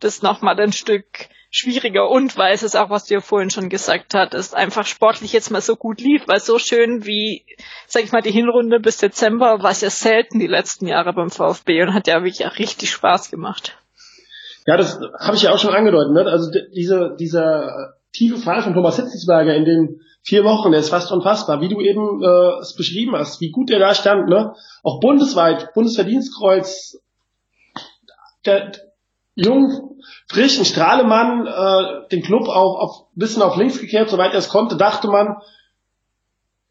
[0.00, 1.06] das nochmal ein Stück
[1.56, 5.50] schwieriger und weil es auch, was du ja vorhin schon gesagt hattest, einfach sportlich jetzt
[5.50, 7.44] mal so gut lief, weil so schön wie,
[7.86, 11.30] sag ich mal, die Hinrunde bis Dezember war es ja selten die letzten Jahre beim
[11.30, 13.76] VfB und hat ja wirklich auch richtig Spaß gemacht.
[14.66, 16.12] Ja, das habe ich ja auch schon angedeutet.
[16.12, 16.26] Ne?
[16.26, 21.12] Also diese, dieser tiefe Fall von Thomas Hitzelsberger in den vier Wochen, der ist fast
[21.12, 24.54] unfassbar, wie du eben äh, es beschrieben hast, wie gut der da stand, ne?
[24.82, 27.00] Auch bundesweit, Bundesverdienstkreuz,
[28.44, 28.72] der
[29.36, 34.48] jung, frischen Strahlemann, äh, den Club auch auf bisschen auf links gekehrt, soweit er es
[34.48, 35.36] konnte, dachte man,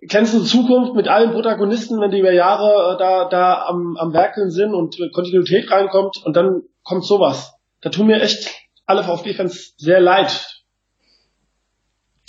[0.10, 4.14] kennst du Zukunft mit allen Protagonisten, wenn die über Jahre äh, da, da am, am
[4.14, 7.54] Werkeln sind und Kontinuität reinkommt und dann kommt sowas.
[7.82, 8.50] Da tun mir echt
[8.86, 10.52] alle VfB-Fans sehr leid,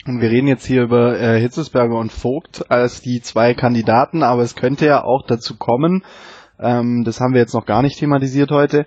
[0.06, 4.42] und wir reden jetzt hier über äh, Hitzesberger und Vogt als die zwei Kandidaten, aber
[4.42, 6.04] es könnte ja auch dazu kommen,
[6.60, 8.86] ähm, das haben wir jetzt noch gar nicht thematisiert heute,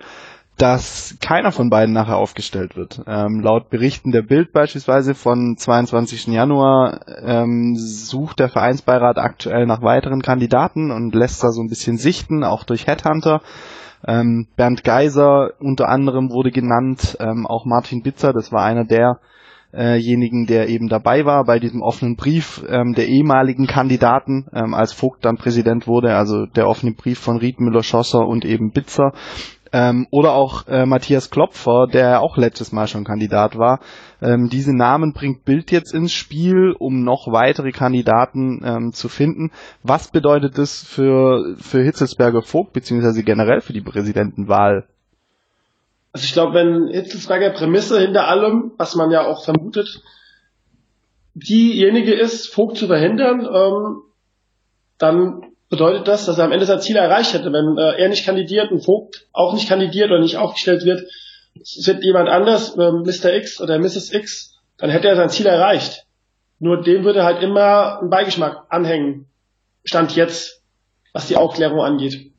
[0.60, 3.01] dass keiner von beiden nachher aufgestellt wird.
[3.07, 6.28] Ähm, laut Berichten der Bild beispielsweise von 22.
[6.28, 11.97] Januar ähm, sucht der Vereinsbeirat aktuell nach weiteren Kandidaten und lässt da so ein bisschen
[11.97, 13.41] sichten, auch durch Headhunter.
[14.05, 19.20] Ähm, Bernd Geiser unter anderem wurde genannt, ähm, auch Martin Bitzer, das war einer der
[19.72, 24.93] derjenigen, der eben dabei war bei diesem offenen Brief ähm, der ehemaligen Kandidaten, ähm, als
[24.93, 29.14] Vogt dann Präsident wurde, also der offene Brief von Riedmüller, Schosser und eben Bitzer.
[29.72, 33.80] Ähm, oder auch äh, Matthias Klopfer, der auch letztes Mal schon Kandidat war.
[34.22, 39.51] Ähm, diese Namen bringt Bild jetzt ins Spiel, um noch weitere Kandidaten ähm, zu finden.
[39.84, 44.88] Was bedeutet das für, für Hitzelsberger Vogt, beziehungsweise generell für die Präsidentenwahl
[46.11, 50.01] also ich glaube, wenn Hitzelsberger Prämisse hinter allem, was man ja auch vermutet,
[51.34, 54.01] diejenige ist, Vogt zu verhindern, ähm,
[54.97, 57.53] dann bedeutet das, dass er am Ende sein Ziel erreicht hätte.
[57.53, 61.09] Wenn äh, er nicht kandidiert und Vogt auch nicht kandidiert oder nicht aufgestellt wird,
[61.61, 63.34] es wird jemand anders, äh, Mr.
[63.36, 64.13] X oder Mrs.
[64.13, 66.05] X, dann hätte er sein Ziel erreicht.
[66.59, 69.28] Nur dem würde halt immer ein Beigeschmack anhängen.
[69.86, 70.61] Stand jetzt,
[71.13, 72.32] was die Aufklärung angeht.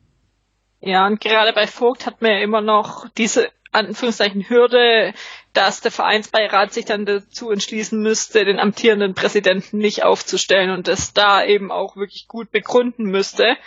[0.79, 5.13] Ja, und gerade bei Vogt hat man ja immer noch diese Anführungszeichen Hürde,
[5.53, 11.13] dass der Vereinsbeirat sich dann dazu entschließen müsste, den amtierenden Präsidenten nicht aufzustellen und das
[11.13, 13.57] da eben auch wirklich gut begründen müsste.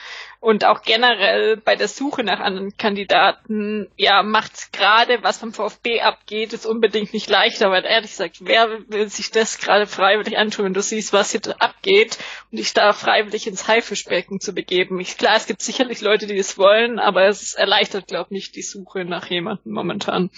[0.45, 6.03] Und auch generell bei der Suche nach anderen Kandidaten, ja, macht's gerade, was vom VfB
[6.03, 10.67] abgeht, es unbedingt nicht leichter, weil ehrlich gesagt, wer will sich das gerade freiwillig antun,
[10.67, 12.19] wenn du siehst, was hier abgeht
[12.53, 15.01] und dich da freiwillig ins Haifischbecken zu begeben.
[15.01, 18.57] Ich, klar, es gibt sicherlich Leute, die das wollen, aber es erleichtert, glaube ich, nicht
[18.57, 20.29] die Suche nach jemandem momentan.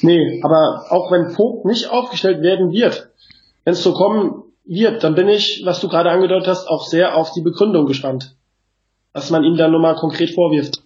[0.00, 3.10] Nee, aber auch wenn Vogt nicht aufgestellt werden wird,
[3.64, 7.14] wenn es so kommen wird, dann bin ich, was du gerade angedeutet hast, auch sehr
[7.14, 8.36] auf die Begründung gespannt
[9.12, 10.82] was man ihm dann nochmal konkret vorwirft.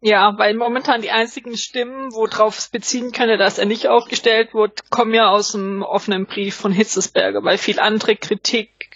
[0.00, 4.90] Ja, weil momentan die einzigen Stimmen, worauf es beziehen könnte, dass er nicht aufgestellt wird,
[4.90, 8.88] kommen ja aus dem offenen Brief von Hitzesberger, weil viel andere Kritik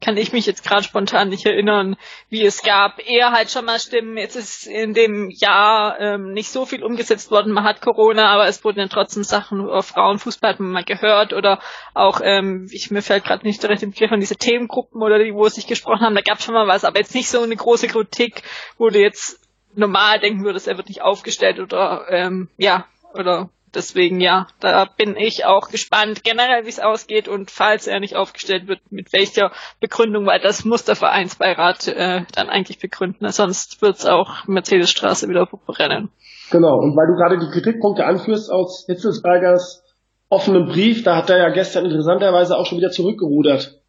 [0.00, 1.96] kann ich mich jetzt gerade spontan nicht erinnern,
[2.28, 2.98] wie es gab.
[3.06, 4.16] Eher halt schon mal Stimmen.
[4.16, 7.52] Jetzt ist in dem Jahr ähm, nicht so viel umgesetzt worden.
[7.52, 11.32] Man hat Corona, aber es wurden ja trotzdem Sachen über Frauenfußball hat man mal gehört
[11.32, 11.60] oder
[11.94, 15.34] auch, ähm, ich mir fällt gerade nicht direkt im Begriff an diese Themengruppen oder die,
[15.34, 16.14] wo es sich gesprochen haben.
[16.14, 18.42] Da gab es schon mal was, aber jetzt nicht so eine große Kritik,
[18.78, 19.40] wo du jetzt
[19.74, 25.16] normal denken würdest, er wird nicht aufgestellt oder ähm, ja oder Deswegen ja, da bin
[25.16, 29.52] ich auch gespannt generell, wie es ausgeht und falls er nicht aufgestellt wird, mit welcher
[29.80, 35.28] Begründung, weil das muss der Vereinsbeirat äh, dann eigentlich begründen, sonst wird es auch Mercedesstraße
[35.28, 36.10] wieder brennen.
[36.50, 39.84] Genau, und weil du gerade die Kritikpunkte anführst aus Hitzelsbergers
[40.28, 43.80] offenem Brief, da hat er ja gestern interessanterweise auch schon wieder zurückgerudert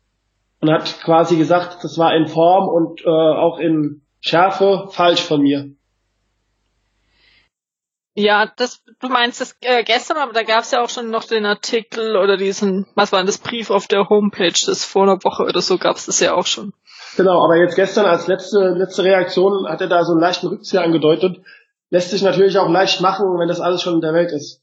[0.62, 5.42] und hat quasi gesagt, das war in Form und äh, auch in Schärfe falsch von
[5.42, 5.72] mir.
[8.14, 11.24] Ja, das, du meinst das äh, gestern, aber da gab es ja auch schon noch
[11.24, 15.24] den Artikel oder diesen, was war denn das Brief auf der Homepage, das vor einer
[15.24, 16.74] Woche oder so gab es das ja auch schon.
[17.16, 20.82] Genau, aber jetzt gestern als letzte, letzte Reaktion hat er da so einen leichten Rückzieher
[20.82, 21.42] angedeutet.
[21.90, 24.61] Lässt sich natürlich auch leicht machen, wenn das alles schon in der Welt ist.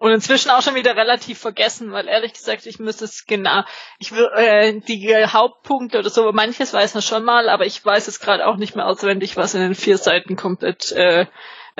[0.00, 3.64] Und inzwischen auch schon wieder relativ vergessen, weil ehrlich gesagt, ich müsste es genau,
[3.98, 8.08] ich will äh, die Hauptpunkte oder so, manches weiß man schon mal, aber ich weiß
[8.08, 11.26] es gerade auch nicht mehr auswendig, was in den vier Seiten komplett äh,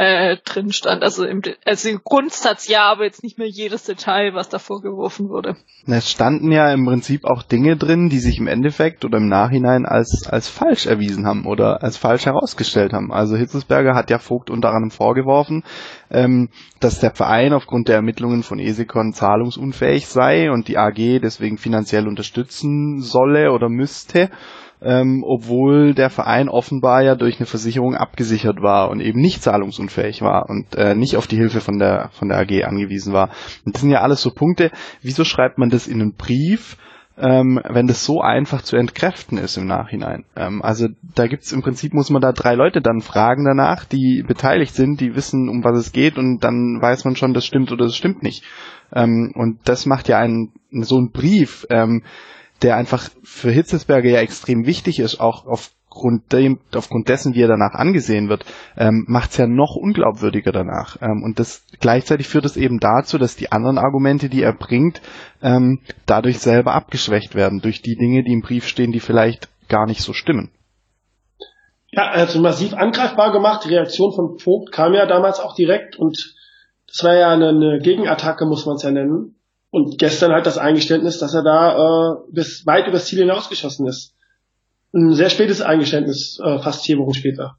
[0.00, 1.02] äh, drin stand.
[1.02, 5.28] Also im, also im Grundsatz ja, aber jetzt nicht mehr jedes Detail, was da vorgeworfen
[5.28, 5.56] wurde.
[5.86, 9.84] Es standen ja im Prinzip auch Dinge drin, die sich im Endeffekt oder im Nachhinein
[9.84, 13.12] als, als falsch erwiesen haben oder als falsch herausgestellt haben.
[13.12, 15.64] Also Hitzelsberger hat ja Vogt unter anderem vorgeworfen,
[16.10, 16.48] ähm,
[16.80, 22.08] dass der Verein aufgrund der Ermittlungen von Esekon zahlungsunfähig sei und die AG deswegen finanziell
[22.08, 24.30] unterstützen solle oder müsste.
[24.82, 30.22] Ähm, obwohl der Verein offenbar ja durch eine Versicherung abgesichert war und eben nicht zahlungsunfähig
[30.22, 33.30] war und äh, nicht auf die Hilfe von der von der AG angewiesen war.
[33.64, 34.70] Und das sind ja alles so Punkte.
[35.02, 36.76] Wieso schreibt man das in einen Brief?
[37.20, 40.24] ähm, wenn das so einfach zu entkräften ist im Nachhinein.
[40.36, 44.24] Ähm, also da gibt's im Prinzip, muss man da drei Leute dann fragen danach, die
[44.26, 47.72] beteiligt sind, die wissen, um was es geht und dann weiß man schon, das stimmt
[47.72, 48.44] oder das stimmt nicht.
[48.92, 52.02] Ähm, und das macht ja einen, so ein Brief, ähm,
[52.62, 57.42] der einfach für Hitzesberger ja extrem wichtig ist, auch auf aufgrund, dem, aufgrund dessen, wie
[57.42, 58.44] er danach angesehen wird,
[58.76, 60.96] ähm, macht es ja noch unglaubwürdiger danach.
[61.02, 65.02] Ähm, und das gleichzeitig führt es eben dazu, dass die anderen Argumente, die er bringt,
[65.42, 69.86] ähm, dadurch selber abgeschwächt werden, durch die Dinge, die im Brief stehen, die vielleicht gar
[69.86, 70.50] nicht so stimmen.
[71.90, 73.64] Ja, also massiv angreifbar gemacht.
[73.64, 76.36] Die Reaktion von Vogt kam ja damals auch direkt und
[76.86, 79.39] das war ja eine, eine Gegenattacke, muss man es ja nennen.
[79.70, 84.14] Und gestern halt das Eingeständnis, dass er da äh, bis weit übers Ziel hinausgeschossen ist
[84.92, 87.56] ein sehr spätes Eingeständnis, äh, fast vier Wochen später.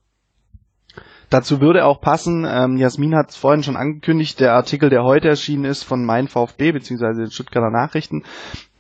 [1.30, 5.30] Dazu würde auch passen, ähm, Jasmin hat es vorhin schon angekündigt, der Artikel, der heute
[5.30, 7.14] erschienen ist von Mein VfB bzw.
[7.14, 8.24] den Stuttgarter Nachrichten,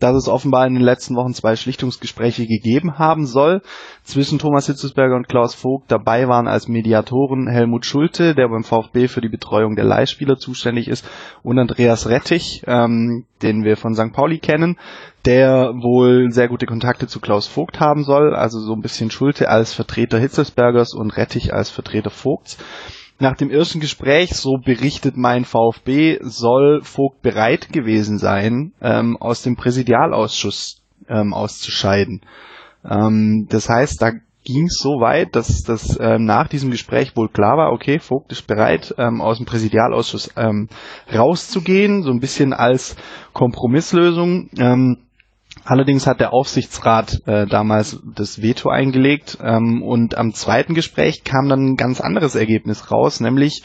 [0.01, 3.61] dass es offenbar in den letzten Wochen zwei Schlichtungsgespräche gegeben haben soll
[4.03, 5.91] zwischen Thomas Hitzelsberger und Klaus Vogt.
[5.91, 10.87] Dabei waren als Mediatoren Helmut Schulte, der beim VfB für die Betreuung der Leihspieler zuständig
[10.87, 11.07] ist,
[11.43, 14.11] und Andreas Rettich, ähm, den wir von St.
[14.11, 14.77] Pauli kennen,
[15.25, 19.49] der wohl sehr gute Kontakte zu Klaus Vogt haben soll, also so ein bisschen Schulte
[19.49, 22.57] als Vertreter Hitzelsbergers und Rettich als Vertreter Vogts.
[23.21, 29.43] Nach dem ersten Gespräch, so berichtet mein VfB, soll Vogt bereit gewesen sein, ähm, aus
[29.43, 32.21] dem Präsidialausschuss ähm, auszuscheiden.
[32.83, 34.13] Ähm, das heißt, da
[34.43, 38.31] ging es so weit, dass das ähm, nach diesem Gespräch wohl klar war, okay, Vogt
[38.31, 40.67] ist bereit, ähm, aus dem Präsidialausschuss ähm,
[41.13, 42.95] rauszugehen, so ein bisschen als
[43.33, 44.49] Kompromisslösung.
[44.57, 44.97] Ähm,
[45.63, 51.49] Allerdings hat der Aufsichtsrat äh, damals das Veto eingelegt ähm, und am zweiten Gespräch kam
[51.49, 53.61] dann ein ganz anderes Ergebnis raus, nämlich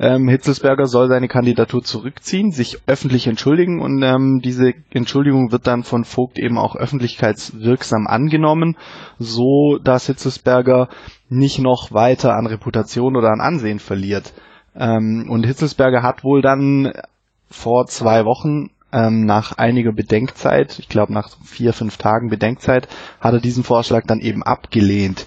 [0.00, 5.82] ähm, Hitzelsberger soll seine Kandidatur zurückziehen, sich öffentlich entschuldigen und ähm, diese Entschuldigung wird dann
[5.82, 8.76] von Vogt eben auch öffentlichkeitswirksam angenommen,
[9.18, 10.88] so dass Hitzelsberger
[11.28, 14.32] nicht noch weiter an Reputation oder an Ansehen verliert.
[14.74, 16.92] Ähm, und Hitzelsberger hat wohl dann
[17.50, 22.88] vor zwei Wochen ähm, nach einiger Bedenkzeit, ich glaube nach vier, fünf Tagen Bedenkzeit,
[23.20, 25.26] hat er diesen Vorschlag dann eben abgelehnt.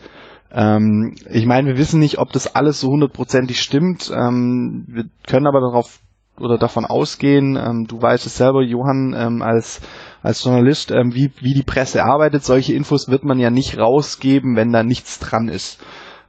[0.52, 4.12] Ähm, ich meine, wir wissen nicht, ob das alles so hundertprozentig stimmt.
[4.16, 6.00] Ähm, wir können aber darauf
[6.40, 9.82] oder davon ausgehen, ähm, du weißt es selber, Johann, ähm, als
[10.24, 12.44] als Journalist, ähm, wie, wie die Presse arbeitet.
[12.44, 15.80] Solche Infos wird man ja nicht rausgeben, wenn da nichts dran ist.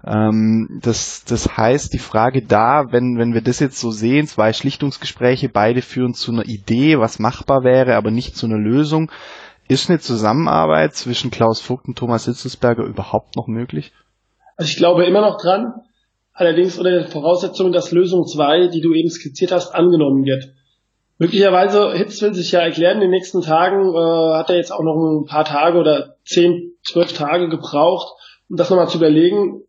[0.06, 4.52] Ähm, das, das heißt, die Frage da, wenn, wenn wir das jetzt so sehen, zwei
[4.52, 9.10] Schlichtungsgespräche, beide führen zu einer Idee, was machbar wäre, aber nicht zu einer Lösung,
[9.68, 13.92] ist eine Zusammenarbeit zwischen Klaus Vogt und Thomas Hitzelsberger überhaupt noch möglich?
[14.56, 15.74] Also ich glaube immer noch dran,
[16.32, 20.54] allerdings unter der Voraussetzung, dass Lösung 2, die du eben skizziert hast, angenommen wird.
[21.18, 24.82] Möglicherweise, Hitz will sich ja erklären, in den nächsten Tagen äh, hat er jetzt auch
[24.82, 28.12] noch ein paar Tage oder zehn, zwölf Tage gebraucht,
[28.48, 29.62] um das nochmal zu überlegen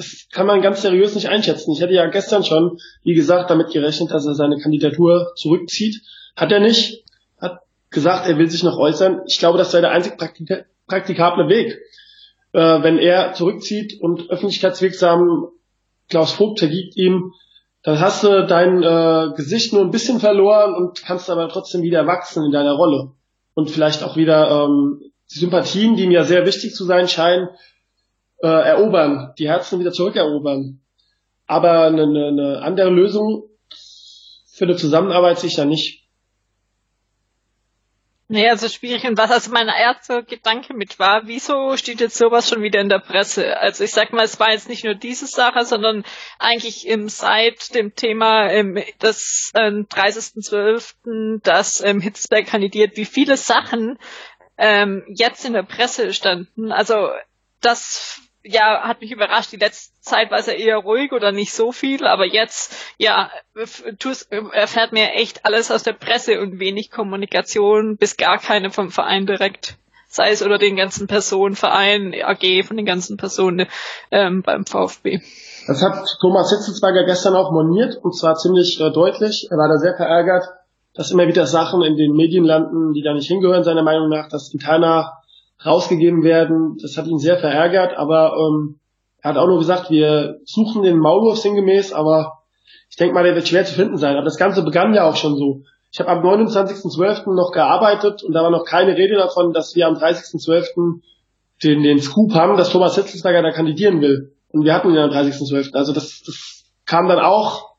[0.00, 1.72] das kann man ganz seriös nicht einschätzen.
[1.72, 6.00] Ich hätte ja gestern schon, wie gesagt, damit gerechnet, dass er seine Kandidatur zurückzieht.
[6.34, 7.04] Hat er nicht.
[7.38, 9.20] Hat gesagt, er will sich noch äußern.
[9.26, 11.78] Ich glaube, das wäre der einzig praktika praktikable Weg.
[12.52, 15.48] Äh, wenn er zurückzieht und öffentlichkeitswirksam
[16.08, 17.34] Klaus Vogt vergibt ihm,
[17.82, 22.06] dann hast du dein äh, Gesicht nur ein bisschen verloren und kannst aber trotzdem wieder
[22.06, 23.10] wachsen in deiner Rolle.
[23.52, 27.50] Und vielleicht auch wieder ähm, die Sympathien, die mir sehr wichtig zu sein scheinen,
[28.42, 30.80] äh, erobern, die Herzen wieder zurückerobern.
[31.46, 33.44] Aber eine, eine andere Lösung
[34.52, 36.00] für eine Zusammenarbeit sehe ich da nicht.
[38.32, 42.48] Nee, also schwierig und was also mein erster Gedanke mit war, wieso steht jetzt sowas
[42.48, 43.58] schon wieder in der Presse?
[43.58, 46.04] Also ich sag mal, es war jetzt nicht nur diese Sache, sondern
[46.38, 53.36] eigentlich im seit dem Thema ähm, des ähm, 30.12., dass ähm, Hitzberg kandidiert, wie viele
[53.36, 53.98] Sachen
[54.58, 56.70] ähm, jetzt in der Presse standen.
[56.70, 57.08] Also
[57.60, 59.52] das ja, hat mich überrascht.
[59.52, 63.30] Die letzte Zeit war es ja eher ruhig oder nicht so viel, aber jetzt, ja,
[64.52, 69.26] erfährt mir echt alles aus der Presse und wenig Kommunikation, bis gar keine vom Verein
[69.26, 69.76] direkt.
[70.08, 73.68] Sei es oder den ganzen Personen, Verein, AG, von den ganzen Personen
[74.10, 75.20] ähm, beim VfB.
[75.68, 79.46] Das hat Thomas Hitzelsberger gestern auch moniert und zwar ziemlich äh, deutlich.
[79.50, 80.48] Er war da sehr verärgert,
[80.94, 84.28] dass immer wieder Sachen in den Medien landen, die da nicht hingehören, seiner Meinung nach,
[84.28, 85.19] dass interner
[85.64, 86.76] rausgegeben werden.
[86.80, 88.80] Das hat ihn sehr verärgert, aber ähm,
[89.22, 92.40] er hat auch nur gesagt, wir suchen den Maulwurf sinngemäß, aber
[92.88, 94.16] ich denke mal, der wird schwer zu finden sein.
[94.16, 95.62] Aber das Ganze begann ja auch schon so.
[95.92, 97.34] Ich habe am 29.12.
[97.34, 101.00] noch gearbeitet und da war noch keine Rede davon, dass wir am 30.12.
[101.62, 104.32] den, den Scoop haben, dass Thomas Hitzelsberger da kandidieren will.
[104.52, 105.74] Und wir hatten ihn am 30.12.
[105.74, 107.70] Also das, das kam dann auch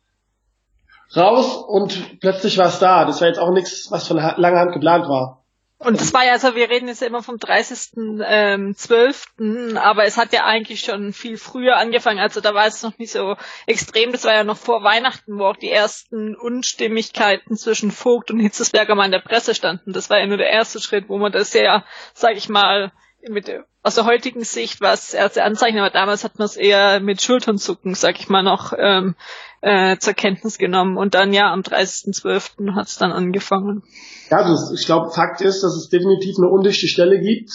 [1.16, 3.06] raus und plötzlich war es da.
[3.06, 5.41] Das war jetzt auch nichts, was von langer Hand geplant war.
[5.84, 10.32] Und das war ja, also wir reden jetzt immer vom 30.12., ähm, aber es hat
[10.32, 14.24] ja eigentlich schon viel früher angefangen, also da war es noch nicht so extrem, das
[14.24, 19.06] war ja noch vor Weihnachten, wo auch die ersten Unstimmigkeiten zwischen Vogt und Hitzesberger mal
[19.06, 19.92] in der Presse standen.
[19.92, 22.92] Das war ja nur der erste Schritt, wo man das ja, sag ich mal,
[23.28, 23.52] mit
[23.84, 27.22] aus der heutigen Sicht war es erste Anzeichen, aber damals hat man es eher mit
[27.24, 29.16] Schulternzucken, sag ich mal, noch ähm,
[29.62, 30.98] äh, zur Kenntnis genommen.
[30.98, 32.76] Und dann ja, am 30.12.
[32.76, 33.84] hat es dann angefangen.
[34.32, 37.52] Ja, also ich glaube, Fakt ist, dass es definitiv eine undichte Stelle gibt.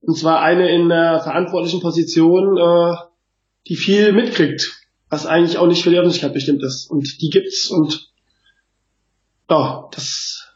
[0.00, 2.96] Und zwar eine in der verantwortlichen Position, äh,
[3.68, 6.90] die viel mitkriegt, was eigentlich auch nicht für die Öffentlichkeit bestimmt ist.
[6.90, 8.10] Und die gibt's und
[9.48, 10.52] ja, das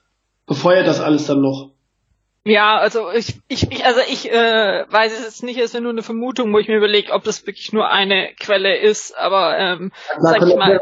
[0.46, 1.70] befeuert das alles dann noch.
[2.44, 5.92] Ja, also ich, ich, ich also ich äh, weiß es jetzt nicht, es ist nur
[5.92, 9.92] eine Vermutung, wo ich mir überlege, ob das wirklich nur eine Quelle ist, aber ähm,
[10.14, 10.80] ja, sag ich mal.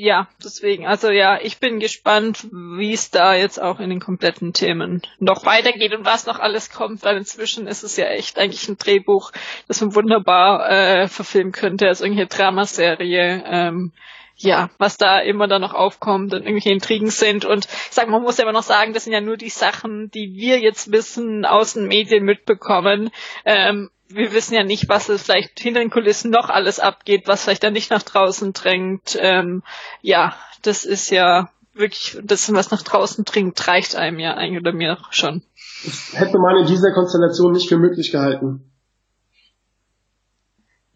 [0.00, 4.52] Ja, deswegen, also ja, ich bin gespannt, wie es da jetzt auch in den kompletten
[4.52, 8.68] Themen noch weitergeht und was noch alles kommt, weil inzwischen ist es ja echt eigentlich
[8.68, 9.32] ein Drehbuch,
[9.66, 13.42] das man wunderbar äh, verfilmen könnte, als irgendeine Dramaserie.
[13.44, 13.90] Ähm,
[14.36, 17.44] ja, was da immer dann noch aufkommt und irgendwelche Intrigen sind.
[17.44, 20.12] Und ich sag, man muss ja immer noch sagen, das sind ja nur die Sachen,
[20.12, 23.10] die wir jetzt wissen, aus den Medien mitbekommen.
[23.44, 27.44] Ähm, wir wissen ja nicht, was es vielleicht hinter den Kulissen noch alles abgeht, was
[27.44, 29.16] vielleicht dann nicht nach draußen drängt.
[29.20, 29.62] Ähm,
[30.00, 34.72] ja, das ist ja wirklich, das, was nach draußen dringt, reicht einem ja eigentlich oder
[34.72, 35.42] mir schon.
[35.84, 38.64] Das hätte man in dieser Konstellation nicht für möglich gehalten.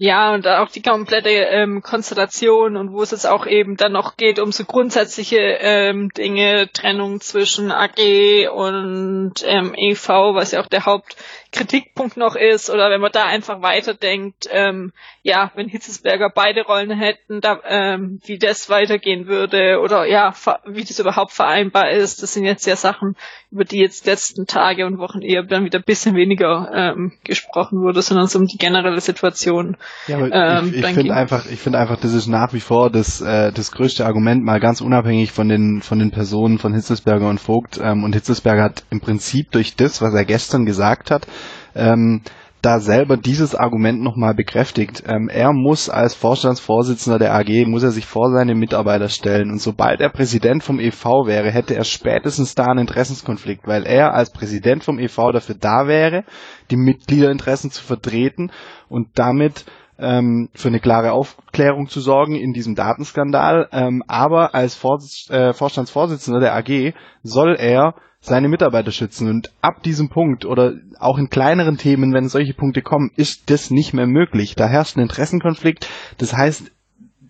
[0.04, 4.16] Ja, und auch die komplette ähm, Konstellation und wo es jetzt auch eben dann noch
[4.16, 10.66] geht um so grundsätzliche ähm, Dinge, Trennung zwischen AG und ähm, EV, was ja auch
[10.66, 11.14] der Haupt
[11.52, 14.92] Kritikpunkt noch ist oder wenn man da einfach weiterdenkt, ähm,
[15.22, 20.32] ja, wenn Hitzesberger beide Rollen hätten, da, ähm, wie das weitergehen würde oder ja,
[20.66, 23.16] wie das überhaupt vereinbar ist, das sind jetzt ja Sachen,
[23.50, 27.82] über die jetzt letzten Tage und Wochen eher dann wieder ein bisschen weniger ähm, gesprochen
[27.82, 29.76] wurde, sondern so um die generelle Situation.
[30.08, 32.88] Ja, aber ähm, ich, ich finde einfach, ich finde einfach, das ist nach wie vor
[32.88, 37.28] das, äh, das größte Argument, mal ganz unabhängig von den, von den Personen von Hitzesberger
[37.28, 37.78] und Vogt.
[37.82, 41.26] Ähm, und Hitzesberger hat im Prinzip durch das, was er gestern gesagt hat,
[41.74, 42.22] ähm,
[42.62, 45.02] da selber dieses Argument nochmal bekräftigt.
[45.06, 49.50] Ähm, er muss als Vorstandsvorsitzender der AG, muss er sich vor seine Mitarbeiter stellen.
[49.50, 54.14] Und sobald er Präsident vom EV wäre, hätte er spätestens da einen Interessenskonflikt, weil er
[54.14, 56.24] als Präsident vom EV dafür da wäre,
[56.70, 58.52] die Mitgliederinteressen zu vertreten
[58.88, 59.64] und damit
[59.98, 63.68] ähm, für eine klare Aufklärung zu sorgen in diesem Datenskandal.
[63.72, 65.00] Ähm, aber als Vor
[65.30, 66.94] äh, Vorstandsvorsitzender der AG
[67.24, 69.28] soll er seine Mitarbeiter schützen.
[69.28, 73.70] Und ab diesem Punkt oder auch in kleineren Themen, wenn solche Punkte kommen, ist das
[73.70, 74.54] nicht mehr möglich.
[74.54, 75.88] Da herrscht ein Interessenkonflikt.
[76.18, 76.70] Das heißt,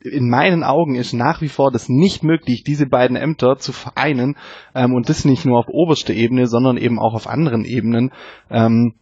[0.04, 4.36] in meinen Augen ist nach wie vor das nicht möglich, diese beiden Ämter zu vereinen
[4.74, 8.10] ähm, und das nicht nur auf oberster Ebene, sondern eben auch auf anderen Ebenen.
[8.50, 8.94] Ähm,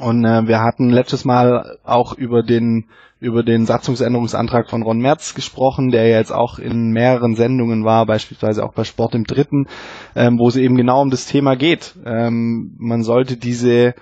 [0.00, 2.86] und äh, wir hatten letztes Mal auch über den
[3.20, 8.06] über den Satzungsänderungsantrag von Ron Merz gesprochen, der ja jetzt auch in mehreren Sendungen war,
[8.06, 9.66] beispielsweise auch bei Sport im Dritten,
[10.14, 11.96] ähm, wo es eben genau um das Thema geht.
[12.06, 13.94] Ähm, man sollte diese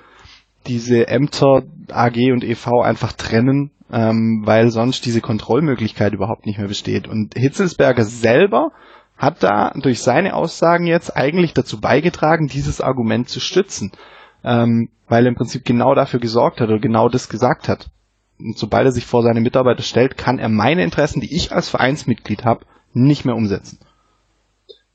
[0.67, 6.69] diese Ämter AG und EV einfach trennen, ähm, weil sonst diese Kontrollmöglichkeit überhaupt nicht mehr
[6.69, 7.09] besteht.
[7.09, 8.73] Und Hitzelsberger selber
[9.17, 13.93] hat da durch seine Aussagen jetzt eigentlich dazu beigetragen, dieses Argument zu stützen
[14.47, 17.91] ähm, weil er im Prinzip genau dafür gesorgt hat oder genau das gesagt hat.
[18.39, 21.69] Und sobald er sich vor seine Mitarbeiter stellt, kann er meine Interessen, die ich als
[21.69, 23.81] Vereinsmitglied habe, nicht mehr umsetzen.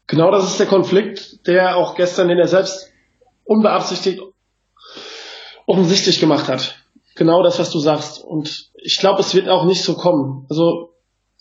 [0.07, 2.91] Genau das ist der Konflikt, der auch gestern, den er selbst
[3.43, 4.21] unbeabsichtigt
[5.65, 6.77] offensichtlich gemacht hat.
[7.15, 8.23] Genau das, was du sagst.
[8.23, 10.45] Und ich glaube, es wird auch nicht so kommen.
[10.49, 10.93] Also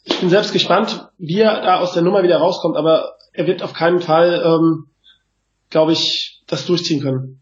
[0.04, 3.62] ich bin selbst gespannt, wie er da aus der Nummer wieder rauskommt, aber er wird
[3.62, 4.86] auf keinen Fall, ähm,
[5.68, 7.39] glaube ich, das durchziehen können.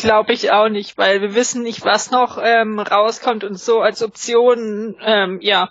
[0.00, 4.02] Glaube ich auch nicht, weil wir wissen nicht, was noch ähm, rauskommt und so als
[4.02, 5.70] Option, ähm, ja,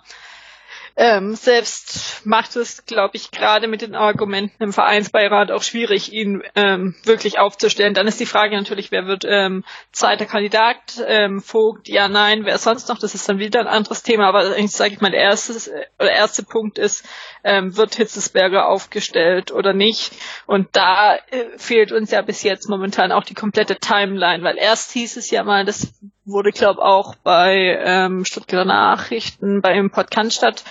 [0.96, 6.42] ähm, selbst macht es, glaube ich, gerade mit den Argumenten im Vereinsbeirat auch schwierig, ihn
[6.54, 7.94] ähm, wirklich aufzustellen.
[7.94, 10.76] Dann ist die Frage natürlich, wer wird ähm, zweiter Kandidat,
[11.06, 14.40] ähm, Vogt, ja, nein, wer sonst noch, das ist dann wieder ein anderes Thema, aber
[14.40, 17.06] eigentlich sage ich mal, der erste, der erste Punkt ist,
[17.44, 20.12] ähm, wird Hitzesberger aufgestellt oder nicht?
[20.46, 24.92] Und da äh, fehlt uns ja bis jetzt momentan auch die komplette Timeline, weil erst
[24.92, 25.92] hieß es ja mal, das
[26.30, 30.64] wurde, glaube auch bei ähm, Stuttgarter Nachrichten, beim Podcast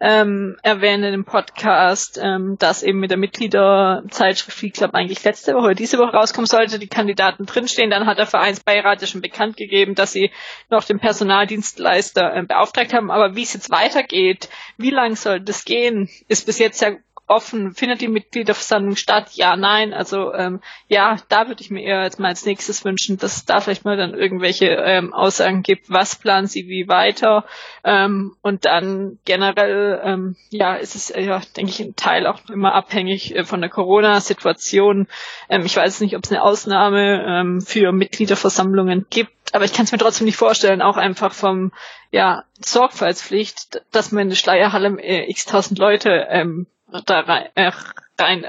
[0.00, 5.64] ähm, erwähnen im Podcast, ähm, dass eben mit der Mitgliederzeitschrift Fleet Club eigentlich letzte Woche
[5.64, 7.90] oder diese Woche rauskommen sollte, die Kandidaten drinstehen.
[7.90, 10.30] Dann hat der Vereinsbeirat ja schon bekannt gegeben, dass sie
[10.68, 13.10] noch den Personaldienstleister äh, beauftragt haben.
[13.10, 16.90] Aber wie es jetzt weitergeht, wie lang soll das gehen, ist bis jetzt ja
[17.26, 17.74] offen.
[17.74, 19.30] Findet die Mitgliederversammlung statt?
[19.32, 19.94] Ja, nein.
[19.94, 23.60] Also ähm, ja, da würde ich mir eher jetzt mal als nächstes wünschen, dass da
[23.60, 27.44] vielleicht mal dann irgendwelche ähm, Aussagen gibt, was planen sie wie weiter.
[27.82, 32.74] Ähm, und dann generell, ähm, ja, ist es ja, denke ich, ein Teil auch immer
[32.74, 35.08] abhängig äh, von der Corona-Situation.
[35.48, 39.32] Ähm, ich weiß nicht, ob es eine Ausnahme ähm, für Mitgliederversammlungen gibt.
[39.52, 41.72] Aber ich kann es mir trotzdem nicht vorstellen, auch einfach vom
[42.10, 46.66] ja, Sorgfaltspflicht, dass man in der Schleierhalle äh, x tausend Leute ähm,
[47.02, 47.72] da rein, äh,
[48.18, 48.48] rein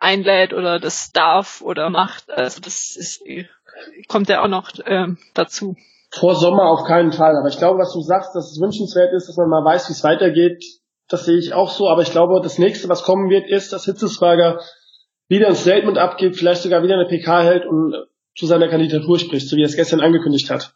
[0.00, 2.30] einlädt oder das darf oder macht.
[2.30, 3.22] Also das ist,
[4.08, 5.76] kommt ja auch noch ähm, dazu.
[6.10, 7.36] Vor Sommer auf keinen Fall.
[7.36, 9.92] Aber ich glaube, was du sagst, dass es wünschenswert ist, dass man mal weiß, wie
[9.92, 10.64] es weitergeht,
[11.08, 11.88] das sehe ich auch so.
[11.88, 14.60] Aber ich glaube, das nächste, was kommen wird, ist, dass Hitzesberger
[15.28, 17.94] wieder ein Statement abgibt, vielleicht sogar wieder eine PK hält und
[18.36, 20.74] zu seiner Kandidatur spricht, so wie er es gestern angekündigt hat.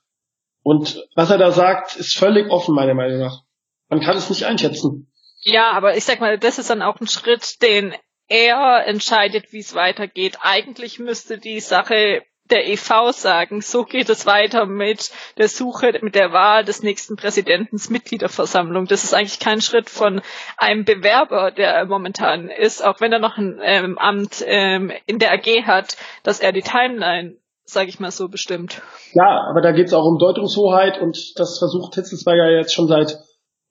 [0.63, 3.43] Und was er da sagt, ist völlig offen, meiner Meinung nach.
[3.89, 5.13] Man kann es nicht einschätzen.
[5.45, 7.95] Ja, aber ich sag mal, das ist dann auch ein Schritt, den
[8.29, 10.39] er entscheidet, wie es weitergeht.
[10.41, 16.15] Eigentlich müsste die Sache der EV sagen, so geht es weiter mit der Suche, mit
[16.15, 18.87] der Wahl des nächsten Präsidentens Mitgliederversammlung.
[18.87, 20.21] Das ist eigentlich kein Schritt von
[20.59, 25.33] einem Bewerber, der momentan ist, auch wenn er noch ein ähm, Amt ähm, in der
[25.33, 28.83] AG hat, dass er die Timeline, sage ich mal so, bestimmt.
[29.15, 33.24] Ja, aber da geht es auch um Deutungshoheit und das versucht Hitzelsberger jetzt schon seit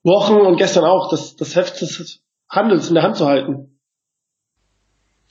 [0.04, 3.74] Wochen und gestern auch, das, das Heft des Handels in der Hand zu halten.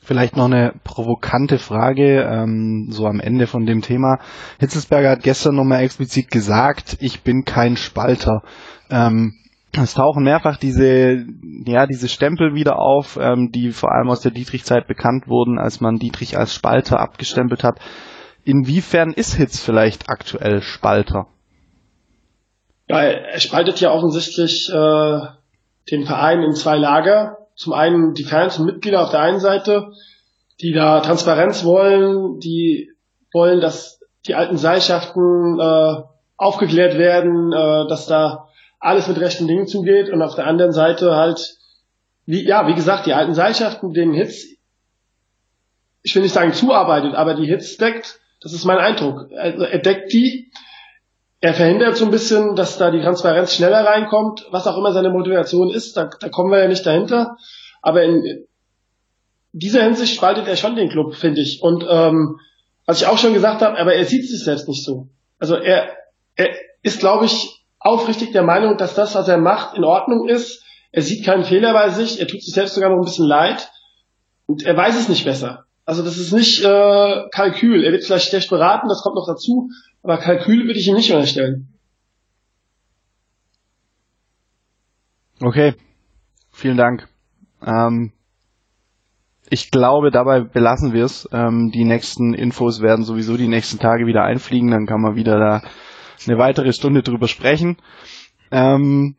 [0.04, 4.20] Vielleicht noch eine provokante Frage, ähm, so am Ende von dem Thema.
[4.60, 8.42] Hitzelsberger hat gestern nochmal explizit gesagt, ich bin kein Spalter.
[8.90, 9.36] Ähm,
[9.72, 11.26] es tauchen mehrfach diese,
[11.66, 15.80] ja, diese Stempel wieder auf, ähm, die vor allem aus der Dietrich-Zeit bekannt wurden, als
[15.80, 17.80] man Dietrich als Spalter abgestempelt hat.
[18.44, 21.28] Inwiefern ist Hitz vielleicht aktuell Spalter?
[22.88, 25.20] Ja, er spaltet ja offensichtlich äh,
[25.92, 27.38] den Verein in zwei Lager.
[27.56, 29.94] Zum einen die Fans und Mitglieder auf der einen Seite,
[30.60, 32.92] die da Transparenz wollen, die
[33.32, 35.96] wollen, dass die alten Seilschaften äh,
[36.38, 41.16] aufgeklärt werden, äh, dass da alles mit rechten Dingen zugeht und auf der anderen Seite
[41.16, 41.58] halt,
[42.26, 44.46] wie, ja, wie gesagt, die alten Seilschaften, den Hits,
[46.02, 49.32] ich will nicht sagen zuarbeitet, aber die Hits deckt, das ist mein Eindruck.
[49.38, 50.52] Also er deckt die,
[51.44, 55.10] er verhindert so ein bisschen, dass da die Transparenz schneller reinkommt, was auch immer seine
[55.10, 57.36] Motivation ist, da, da kommen wir ja nicht dahinter.
[57.82, 58.46] Aber in
[59.52, 61.62] dieser Hinsicht spaltet er schon den Club, finde ich.
[61.62, 62.40] Und ähm,
[62.86, 65.10] was ich auch schon gesagt habe, aber er sieht sich selbst nicht so.
[65.38, 65.90] Also er,
[66.38, 66.48] er
[66.82, 70.64] ist, glaube ich, aufrichtig der Meinung, dass das, was er macht, in Ordnung ist.
[70.94, 73.70] Er sieht keinen Fehler bei sich, er tut sich selbst sogar noch ein bisschen leid
[74.46, 75.66] und er weiß es nicht besser.
[75.84, 77.84] Also das ist nicht äh, Kalkül.
[77.84, 79.68] Er wird vielleicht schlecht beraten, das kommt noch dazu,
[80.04, 81.70] aber Kalkül würde ich ihm nicht unterstellen.
[85.42, 85.74] Okay,
[86.52, 87.08] vielen Dank.
[87.66, 88.12] Ähm,
[89.50, 91.28] ich glaube, dabei belassen wir es.
[91.32, 95.40] Ähm, die nächsten Infos werden sowieso die nächsten Tage wieder einfliegen, dann kann man wieder
[95.40, 95.62] da
[96.26, 97.78] eine weitere Stunde drüber sprechen.
[98.52, 99.16] Ähm,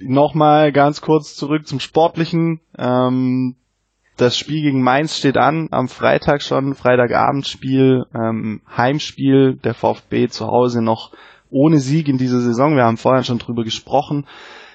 [0.00, 2.60] Nochmal ganz kurz zurück zum Sportlichen.
[2.76, 3.56] Ähm,
[4.16, 10.46] das Spiel gegen Mainz steht an, am Freitag schon, Freitagabendspiel, ähm, Heimspiel, der VfB zu
[10.46, 11.10] Hause noch
[11.50, 12.76] ohne Sieg in dieser Saison.
[12.76, 14.26] Wir haben vorher schon drüber gesprochen.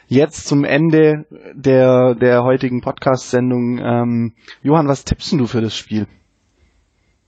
[0.08, 3.78] Jetzt zum Ende der, der heutigen Podcast-Sendung.
[3.78, 4.34] Ähm,
[4.64, 6.08] Johann, was tippst du für das Spiel?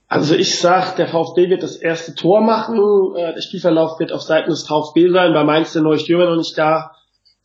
[0.07, 2.79] Also ich sag, der VfB wird das erste Tor machen.
[3.15, 5.33] Äh, der Spielverlauf wird auf Seiten des VfB sein.
[5.33, 6.91] Bei Mainz der neue Stürmer noch nicht da.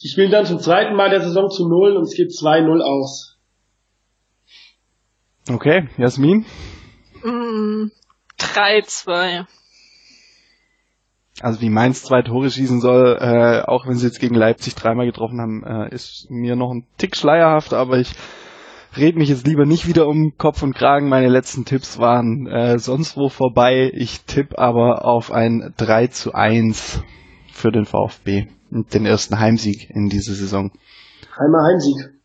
[0.02, 3.35] Die spielen dann zum zweiten Mal der Saison zu Null und es geht 2-0 aus.
[5.48, 6.44] Okay, Jasmin?
[7.22, 7.90] Mm,
[8.38, 9.46] 3-2.
[11.40, 15.06] Also wie Mainz zwei Tore schießen soll, äh, auch wenn sie jetzt gegen Leipzig dreimal
[15.06, 18.12] getroffen haben, äh, ist mir noch ein Tick schleierhaft, aber ich
[18.96, 21.08] red mich jetzt lieber nicht wieder um Kopf und Kragen.
[21.08, 23.90] Meine letzten Tipps waren äh, sonst wo vorbei.
[23.94, 27.02] Ich tippe aber auf ein 3 zu 1
[27.52, 30.72] für den VfB und den ersten Heimsieg in dieser Saison.
[31.36, 32.15] Einmal Heimsieg.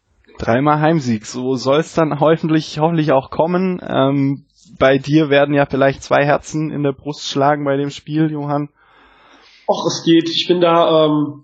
[0.42, 1.28] Dreimal Heimsieg.
[1.28, 3.80] So soll es dann hoffentlich, hoffentlich auch kommen.
[3.88, 4.46] Ähm,
[4.80, 8.70] bei dir werden ja vielleicht zwei Herzen in der Brust schlagen bei dem Spiel, Johann.
[9.68, 10.30] Och, es geht.
[10.30, 11.44] Ich bin da, ähm,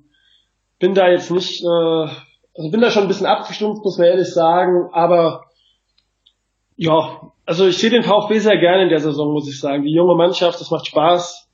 [0.79, 4.33] bin da jetzt nicht, äh, also bin da schon ein bisschen abgestumpft, muss man ehrlich
[4.33, 4.89] sagen.
[4.91, 5.43] Aber
[6.75, 9.83] ja, also ich sehe den VfB sehr gerne in der Saison, muss ich sagen.
[9.83, 11.47] Die junge Mannschaft, das macht Spaß.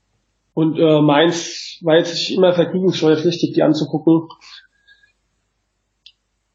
[0.53, 4.29] Und äh, Mainz war jetzt immer vergnügungssteuerpflichtig, die anzugucken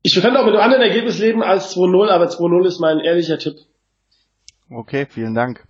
[0.09, 3.39] Ich könnte auch mit einem anderen Ergebnis leben als 2-0, aber 2-0 ist mein ehrlicher
[3.39, 3.56] Tipp.
[4.70, 5.66] Okay, vielen Dank.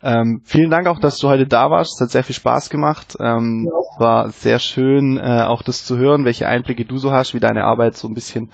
[0.00, 1.94] Ähm, vielen Dank auch, dass du heute da warst.
[1.96, 3.16] Es hat sehr viel Spaß gemacht.
[3.18, 4.00] Ähm, ja.
[4.00, 7.64] War sehr schön, äh, auch das zu hören, welche Einblicke du so hast, wie deine
[7.64, 8.52] Arbeit so ein bisschen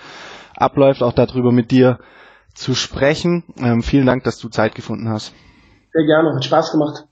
[0.56, 1.98] abläuft, auch darüber mit dir
[2.54, 3.44] zu sprechen.
[3.58, 5.34] Ähm, vielen Dank, dass du Zeit gefunden hast.
[5.92, 7.04] Sehr gerne, hat Spaß gemacht.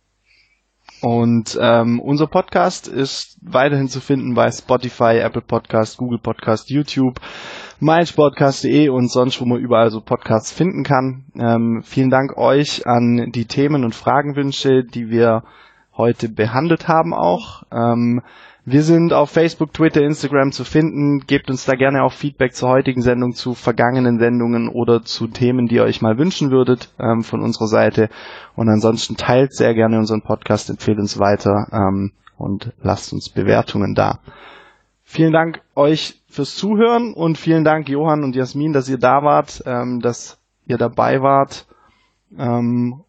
[1.02, 7.20] Und ähm, unser Podcast ist weiterhin zu finden bei Spotify, Apple Podcast, Google Podcast, YouTube,
[7.80, 11.26] meinsportcast.de und sonst, wo man überall so Podcasts finden kann.
[11.38, 15.42] Ähm, vielen Dank euch an die Themen und Fragenwünsche, die wir
[15.96, 17.62] heute behandelt haben auch.
[17.70, 18.22] Ähm,
[18.68, 21.20] wir sind auf Facebook, Twitter, Instagram zu finden.
[21.20, 25.68] Gebt uns da gerne auch Feedback zur heutigen Sendung, zu vergangenen Sendungen oder zu Themen,
[25.68, 28.10] die ihr euch mal wünschen würdet ähm, von unserer Seite.
[28.56, 33.94] Und ansonsten teilt sehr gerne unseren Podcast, empfehlt uns weiter ähm, und lasst uns Bewertungen
[33.94, 34.18] da.
[35.04, 39.62] Vielen Dank euch fürs Zuhören und vielen Dank Johann und Jasmin, dass ihr da wart,
[39.64, 41.68] ähm, dass ihr dabei wart.
[42.36, 43.04] Ähm,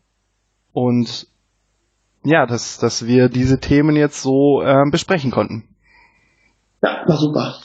[0.72, 1.28] und
[2.28, 5.68] ja, dass, dass wir diese Themen jetzt so äh, besprechen konnten.
[6.82, 7.56] Ja, war super.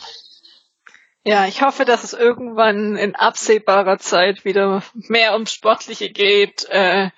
[1.25, 6.67] Ja, ich hoffe, dass es irgendwann in absehbarer Zeit wieder mehr ums Sportliche geht.
[6.69, 7.11] Äh,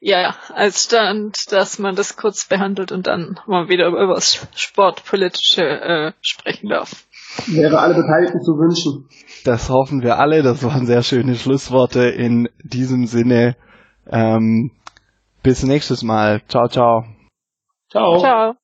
[0.00, 5.62] ja, als Stand, dass man das kurz behandelt und dann mal wieder über das Sportpolitische
[5.62, 7.06] äh, sprechen darf.
[7.46, 9.08] Wäre alle Beteiligten zu wünschen.
[9.44, 10.42] Das hoffen wir alle.
[10.42, 12.08] Das waren sehr schöne Schlussworte.
[12.08, 13.56] In diesem Sinne,
[14.10, 14.72] ähm,
[15.42, 16.42] bis nächstes Mal.
[16.48, 17.04] Ciao, ciao.
[17.90, 18.18] Ciao.
[18.20, 18.56] Ciao.